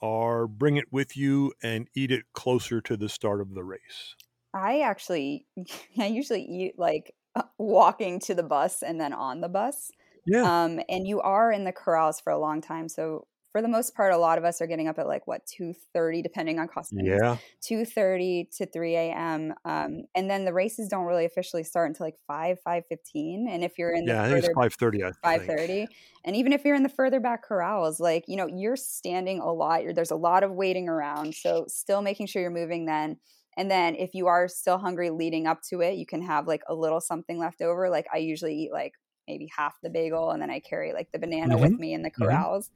[0.01, 4.17] or bring it with you and eat it closer to the start of the race?
[4.53, 5.47] I actually,
[5.99, 7.15] I usually eat like
[7.59, 9.91] walking to the bus and then on the bus.
[10.27, 10.65] Yeah.
[10.65, 12.89] Um, and you are in the corrals for a long time.
[12.89, 15.47] So for the most part, a lot of us are getting up at like what
[15.47, 16.93] two thirty, depending on cost.
[16.93, 19.55] Yeah, two thirty to three a.m.
[19.65, 23.47] Um, and then the races don't really officially start until like five five fifteen.
[23.49, 25.03] And if you're in yeah, the I think it's five thirty.
[25.23, 25.87] Five thirty,
[26.25, 29.53] and even if you're in the further back corrals, like you know, you're standing a
[29.53, 29.85] lot.
[29.85, 31.37] You're, there's a lot of waiting around.
[31.37, 33.19] So still making sure you're moving then.
[33.57, 36.63] And then if you are still hungry leading up to it, you can have like
[36.69, 37.89] a little something left over.
[37.89, 38.95] Like I usually eat like
[39.29, 41.63] maybe half the bagel and then I carry like the banana mm-hmm.
[41.63, 42.25] with me in the mm-hmm.
[42.25, 42.71] corrals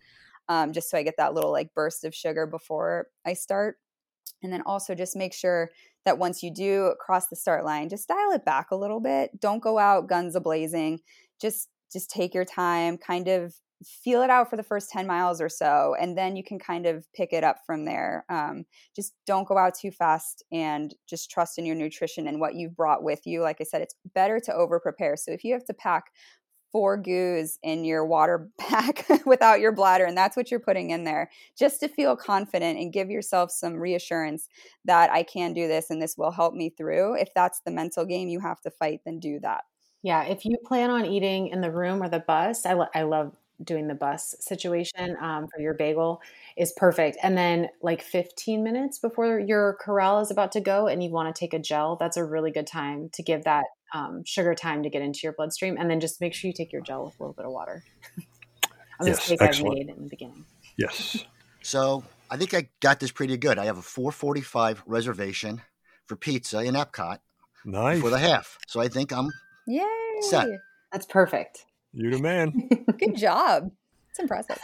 [0.50, 0.54] mm-hmm.
[0.54, 3.76] um, just so I get that little like burst of sugar before I start.
[4.42, 5.70] And then also just make sure
[6.04, 9.40] that once you do cross the start line, just dial it back a little bit.
[9.40, 11.00] Don't go out guns a blazing.
[11.40, 15.40] Just just take your time, kind of feel it out for the first 10 miles
[15.40, 18.64] or so and then you can kind of pick it up from there um,
[18.96, 22.76] just don't go out too fast and just trust in your nutrition and what you've
[22.76, 25.64] brought with you like i said it's better to over prepare so if you have
[25.64, 26.06] to pack
[26.72, 31.04] four goos in your water pack without your bladder and that's what you're putting in
[31.04, 34.48] there just to feel confident and give yourself some reassurance
[34.84, 37.14] that I can do this and this will help me through.
[37.16, 39.64] If that's the mental game you have to fight then do that.
[40.02, 43.02] Yeah if you plan on eating in the room or the bus I, lo- I
[43.02, 46.20] love doing the bus situation um, for your bagel
[46.56, 51.02] is perfect and then like 15 minutes before your corral is about to go and
[51.02, 54.22] you want to take a gel that's a really good time to give that um,
[54.24, 56.82] sugar time to get into your bloodstream, and then just make sure you take your
[56.82, 57.84] gel with a little bit of water.
[59.00, 59.72] On yes, mistake excellent.
[59.72, 60.44] I've made in the beginning.
[60.76, 61.24] Yes.
[61.60, 63.58] So I think I got this pretty good.
[63.58, 65.60] I have a 4:45 reservation
[66.06, 67.18] for pizza in Epcot.
[67.64, 68.56] Nice for the half.
[68.66, 69.30] So I think I'm
[69.66, 69.84] Yay!
[70.20, 70.48] Set.
[70.92, 71.66] That's perfect.
[71.92, 72.70] You're the man.
[72.98, 73.70] Good job.
[74.10, 74.58] It's impressive.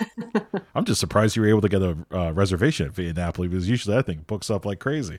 [0.75, 3.69] I'm just surprised you were able to get a uh, reservation at Via Napoli because
[3.69, 5.19] usually I think books up like crazy.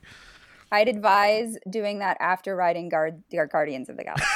[0.76, 4.26] I'd advise doing that after riding Guard the Guardians of the Galaxy.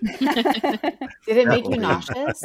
[1.26, 2.42] Did it make you nauseous?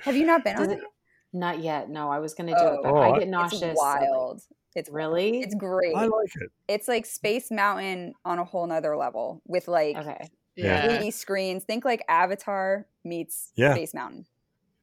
[0.00, 0.84] Have you not been Does on it- it?
[1.32, 1.88] Not yet.
[1.88, 3.62] No, I was going to do it, but Oh, I I- get nauseous.
[3.62, 4.42] It's wild.
[4.74, 5.40] It's Really?
[5.40, 5.94] It's great.
[5.96, 6.50] I like it.
[6.68, 10.28] it's like Space Mountain on a whole nother level with like Okay.
[10.56, 10.98] Yeah.
[10.98, 11.64] 80 screens.
[11.64, 13.74] Think like Avatar meets Yeah.
[13.74, 14.26] Space Mountain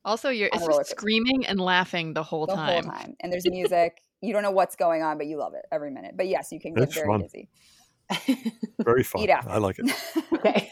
[0.05, 2.83] Also, you're it's just screaming and laughing the whole the time.
[2.83, 3.15] whole time.
[3.21, 4.01] And there's music.
[4.21, 6.15] You don't know what's going on, but you love it every minute.
[6.15, 7.21] But yes, you can get That's very fun.
[7.21, 7.49] dizzy.
[8.79, 9.21] Very fun.
[9.21, 9.49] Eat after.
[9.49, 9.91] I like it.
[10.33, 10.69] Okay.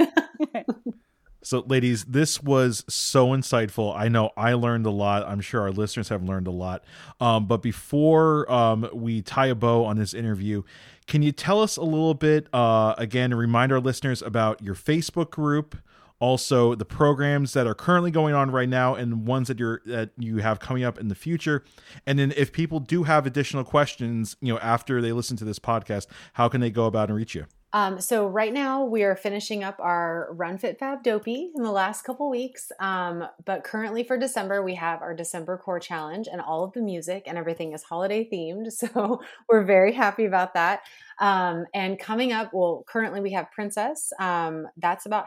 [1.44, 3.96] So, ladies, this was so insightful.
[3.96, 5.28] I know I learned a lot.
[5.28, 6.84] I'm sure our listeners have learned a lot.
[7.20, 10.64] Um, but before um, we tie a bow on this interview,
[11.06, 15.30] can you tell us a little bit, uh, again, remind our listeners about your Facebook
[15.30, 15.76] group,
[16.20, 20.12] also the programs that are currently going on right now, and ones that you're that
[20.18, 21.64] you have coming up in the future.
[22.06, 25.60] And then, if people do have additional questions, you know, after they listen to this
[25.60, 27.46] podcast, how can they go about and reach you?
[27.76, 31.74] Um, so right now we are finishing up our Run Fit Fab Dopey in the
[31.74, 32.72] last couple weeks.
[32.80, 36.82] Um, but currently for December we have our December Core Challenge, and all of the
[36.82, 38.68] music and everything is holiday themed.
[38.86, 40.84] So we're very happy about that.
[41.20, 44.14] Um, and coming up, well, currently we have Princess.
[44.20, 45.26] Um, that's about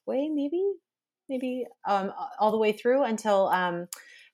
[0.00, 0.62] halfway, maybe,
[1.28, 3.86] maybe um, all the way through until um,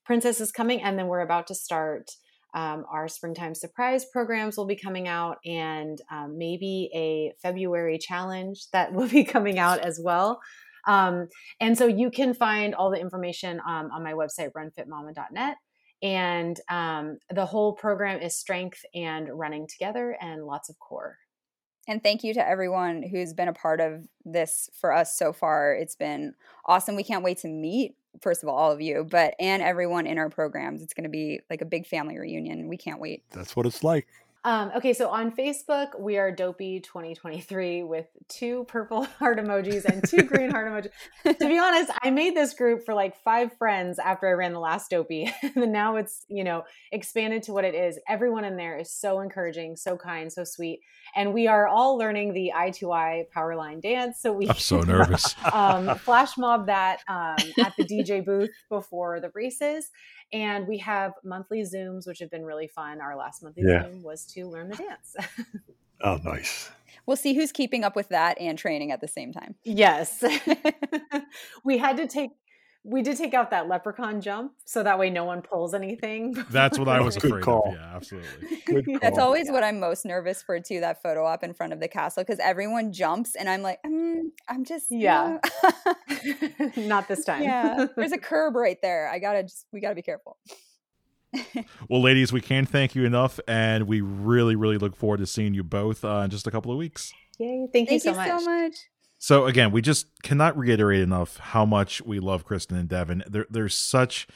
[0.04, 2.10] Princess is coming, and then we're about to start.
[2.54, 8.66] Um, our springtime surprise programs will be coming out, and um, maybe a February challenge
[8.72, 10.40] that will be coming out as well.
[10.86, 11.28] Um,
[11.60, 15.56] and so you can find all the information um, on my website, runfitmama.net.
[16.02, 21.16] And um, the whole program is strength and running together and lots of core.
[21.88, 25.74] And thank you to everyone who's been a part of this for us so far.
[25.74, 26.34] It's been
[26.64, 26.96] awesome.
[26.96, 30.18] We can't wait to meet, first of all, all of you, but and everyone in
[30.18, 30.82] our programs.
[30.82, 32.68] It's going to be like a big family reunion.
[32.68, 33.22] We can't wait.
[33.30, 34.08] That's what it's like.
[34.46, 40.08] Um, okay, so on Facebook, we are Dopey 2023 with two purple heart emojis and
[40.08, 41.36] two green heart emojis.
[41.36, 44.60] To be honest, I made this group for like five friends after I ran the
[44.60, 45.28] last Dopey.
[45.56, 47.98] and now it's, you know, expanded to what it is.
[48.08, 50.78] Everyone in there is so encouraging, so kind, so sweet.
[51.16, 54.20] And we are all learning the eye to eye Powerline dance.
[54.20, 55.34] So we I'm so nervous.
[55.52, 59.90] um, flash mob that um, at the DJ booth before the races.
[60.32, 63.00] And we have monthly Zooms, which have been really fun.
[63.00, 63.84] Our last monthly Yeah.
[63.84, 65.16] Zoom was to learn the dance.
[66.02, 66.70] Oh, nice.
[67.06, 69.54] We'll see who's keeping up with that and training at the same time.
[69.64, 70.22] yes.
[71.64, 72.32] we had to take,
[72.84, 76.34] we did take out that leprechaun jump so that way no one pulls anything.
[76.50, 77.68] That's what I was afraid call.
[77.68, 77.74] of.
[77.76, 78.62] Yeah, absolutely.
[78.66, 79.26] Good That's call.
[79.26, 80.80] always what I'm most nervous for too.
[80.80, 84.20] That photo op in front of the castle because everyone jumps and I'm like, mm,
[84.50, 85.38] I'm just Yeah.
[85.64, 85.72] uh,
[86.76, 87.42] Not this time.
[87.42, 87.86] yeah.
[87.96, 89.08] There's a curb right there.
[89.08, 90.36] I gotta just we gotta be careful.
[91.88, 95.54] Well, ladies, we can't thank you enough, and we really, really look forward to seeing
[95.54, 97.12] you both uh, in just a couple of weeks.
[97.38, 97.68] Yay.
[97.72, 98.28] Thank, you, so, you much.
[98.28, 98.74] so much.
[99.18, 103.24] So again, we just cannot reiterate enough how much we love Kristen and Devin.
[103.26, 104.26] There, there's such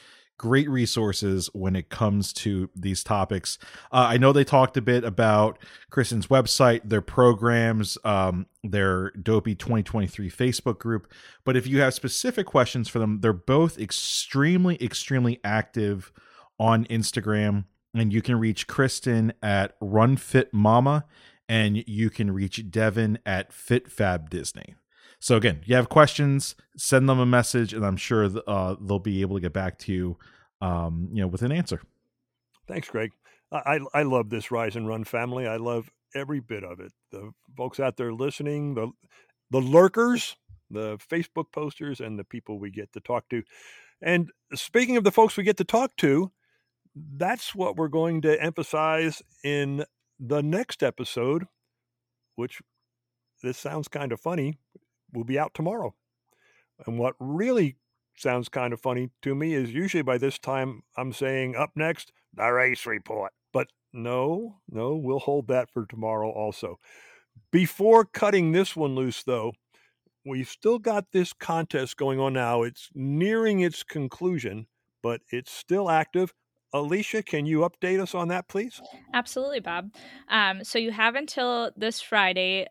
[0.40, 3.58] great resources when it comes to these topics.
[3.92, 5.58] Uh, I know they talked a bit about
[5.90, 11.12] Kristen's website, their programs, um, their Dopey 2023 Facebook group.
[11.44, 16.10] But if you have specific questions for them, they're both extremely, extremely active
[16.60, 17.64] on Instagram.
[17.92, 21.02] And you can reach Kristen at RunFitMama
[21.48, 24.74] and you can reach Devin at FitFabDisney.
[25.18, 29.20] So again, you have questions, send them a message, and I'm sure uh, they'll be
[29.22, 30.18] able to get back to you,
[30.60, 31.82] um, you know, with an answer.
[32.68, 33.10] Thanks, Greg.
[33.50, 35.48] I I love this Rise and Run family.
[35.48, 36.92] I love every bit of it.
[37.10, 38.92] The folks out there listening, the
[39.50, 40.36] the lurkers,
[40.70, 43.42] the Facebook posters, and the people we get to talk to.
[44.00, 46.30] And speaking of the folks we get to talk to,
[46.94, 49.84] that's what we're going to emphasize in
[50.18, 51.46] the next episode,
[52.36, 52.60] which
[53.42, 54.58] this sounds kind of funny,
[55.12, 55.94] will be out tomorrow.
[56.86, 57.76] And what really
[58.16, 62.12] sounds kind of funny to me is usually by this time I'm saying up next,
[62.34, 63.32] the race report.
[63.52, 66.78] But no, no, we'll hold that for tomorrow also.
[67.50, 69.52] Before cutting this one loose, though,
[70.24, 72.62] we've still got this contest going on now.
[72.62, 74.66] It's nearing its conclusion,
[75.02, 76.32] but it's still active.
[76.72, 78.80] Alicia, can you update us on that, please?
[79.12, 79.92] Absolutely, Bob.
[80.28, 82.66] Um, so you have until this Friday,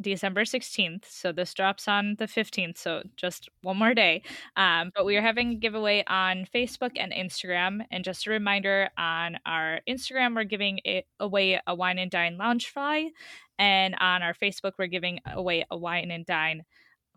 [0.00, 1.04] December 16th.
[1.08, 2.78] So this drops on the 15th.
[2.78, 4.22] So just one more day.
[4.56, 7.84] Um, but we are having a giveaway on Facebook and Instagram.
[7.90, 10.80] And just a reminder on our Instagram, we're giving
[11.20, 13.10] away a wine and dine Loungefly.
[13.58, 16.64] And on our Facebook, we're giving away a wine and dine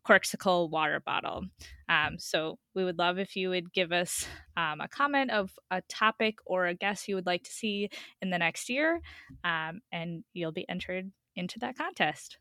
[0.07, 1.45] Corkcicle water bottle.
[1.89, 5.81] Um, so we would love if you would give us um, a comment of a
[5.89, 7.89] topic or a guest you would like to see
[8.21, 9.01] in the next year,
[9.43, 12.37] um, and you'll be entered into that contest.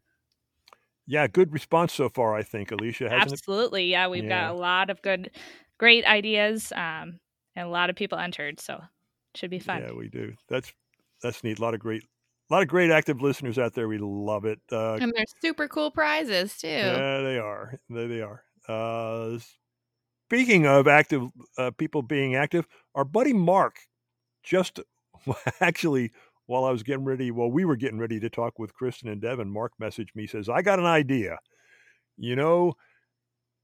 [1.07, 3.89] Yeah, good response so far, I think, Alicia, hasn't Absolutely.
[3.89, 3.91] it?
[3.91, 4.29] Yeah, we've Yeah.
[4.29, 5.31] got a lot of good,
[5.79, 7.21] great ideas um,
[7.55, 8.61] and a lot of people entered.
[8.61, 9.83] So it should be fun.
[9.83, 10.35] Yeah, we do.
[10.49, 10.73] That's
[11.23, 11.59] that's neat.
[11.59, 12.05] A lot of great,
[12.49, 13.89] a lot of great active listeners out there.
[13.89, 14.61] We love it.
[14.71, 16.69] Uh, And there's super cool prizes too.
[16.69, 17.79] yeah, they are.
[17.89, 18.43] There they are.
[18.69, 19.39] Uh,
[20.29, 21.23] speaking of active
[21.59, 23.77] uh, people being active, our buddy Mark
[24.43, 24.81] just
[25.61, 26.13] actually
[26.47, 29.21] while I was getting ready, while we were getting ready to talk with Kristen and
[29.21, 31.39] Devin, Mark messaged me says, "I got an idea.
[32.17, 32.75] You know,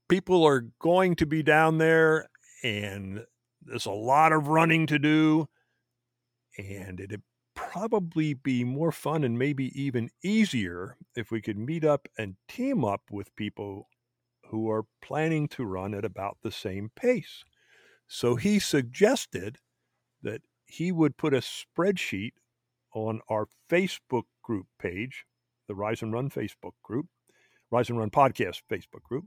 [0.09, 2.27] people are going to be down there,
[2.61, 3.23] and
[3.61, 5.47] there's a lot of running to do,
[6.57, 7.21] and it'd
[7.55, 12.83] probably be more fun and maybe even easier if we could meet up and team
[12.83, 13.89] up with people
[14.47, 17.43] who are planning to run at about the same pace."
[18.07, 19.59] So he suggested
[20.21, 22.33] that he would put a spreadsheet
[22.93, 25.25] on our Facebook group page,
[25.67, 27.07] the Rise and Run Facebook group,
[27.71, 29.25] Rise and Run Podcast Facebook group.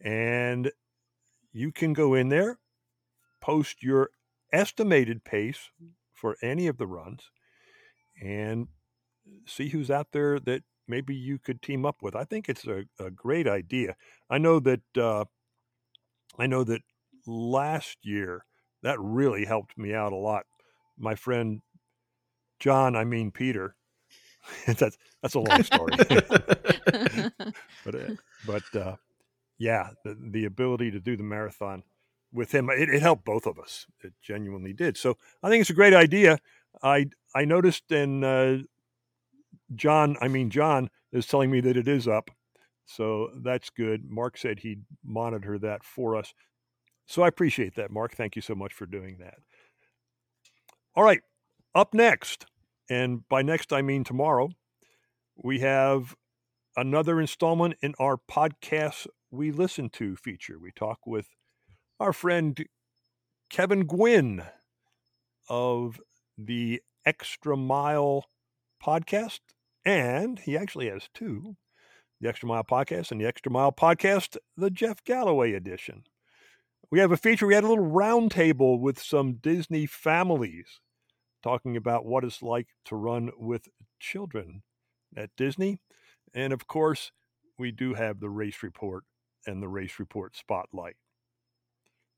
[0.00, 0.72] And
[1.52, 2.58] you can go in there,
[3.40, 4.10] post your
[4.52, 5.70] estimated pace
[6.12, 7.30] for any of the runs,
[8.20, 8.68] and
[9.46, 12.14] see who's out there that maybe you could team up with.
[12.14, 13.96] I think it's a, a great idea.
[14.28, 15.24] I know that uh,
[16.38, 16.82] I know that
[17.26, 18.44] last year
[18.82, 20.44] that really helped me out a lot.
[20.98, 21.62] My friend
[22.58, 23.74] John, I mean Peter.
[24.66, 25.92] that's that's a long story.
[27.84, 28.14] but uh,
[28.46, 28.96] but uh,
[29.58, 31.82] yeah, the, the ability to do the marathon
[32.32, 33.86] with him, it, it helped both of us.
[34.02, 34.96] It genuinely did.
[34.96, 36.38] So I think it's a great idea.
[36.82, 38.56] I I noticed, and uh,
[39.74, 42.30] John, I mean John, is telling me that it is up.
[42.86, 44.10] So that's good.
[44.10, 46.34] Mark said he'd monitor that for us.
[47.06, 48.14] So I appreciate that, Mark.
[48.16, 49.38] Thank you so much for doing that.
[50.96, 51.20] All right,
[51.74, 52.46] up next,
[52.88, 54.50] and by next I mean tomorrow,
[55.36, 56.16] we have
[56.76, 60.58] another installment in our podcast we listen to feature.
[60.58, 61.28] We talk with
[62.00, 62.64] our friend
[63.48, 64.42] Kevin Gwynn
[65.48, 66.00] of
[66.46, 68.26] the Extra Mile
[68.82, 69.40] podcast,
[69.84, 71.56] and he actually has two
[72.20, 76.04] the Extra Mile podcast and the Extra Mile podcast, the Jeff Galloway edition.
[76.90, 80.80] We have a feature, we had a little roundtable with some Disney families
[81.42, 83.68] talking about what it's like to run with
[83.98, 84.62] children
[85.16, 85.80] at Disney.
[86.34, 87.10] And of course,
[87.58, 89.04] we do have the race report
[89.46, 90.96] and the race report spotlight.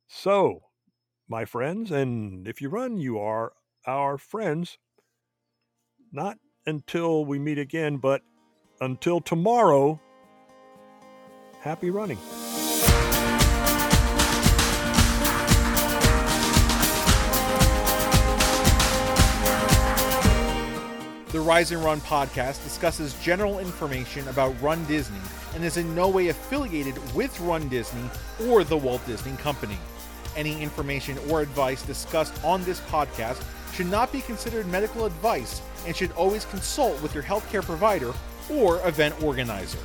[0.08, 0.62] So,
[1.28, 3.52] my friends, and if you run, you are
[3.86, 4.78] our friends.
[6.12, 8.22] Not until we meet again, but
[8.80, 10.00] until tomorrow,
[11.60, 12.18] happy running.
[21.32, 25.16] The Rise and Run podcast discusses general information about Run Disney
[25.54, 28.02] and is in no way affiliated with Run Disney
[28.46, 29.78] or the Walt Disney Company.
[30.36, 33.42] Any information or advice discussed on this podcast
[33.72, 38.12] should not be considered medical advice and should always consult with your healthcare provider
[38.50, 39.78] or event organizer.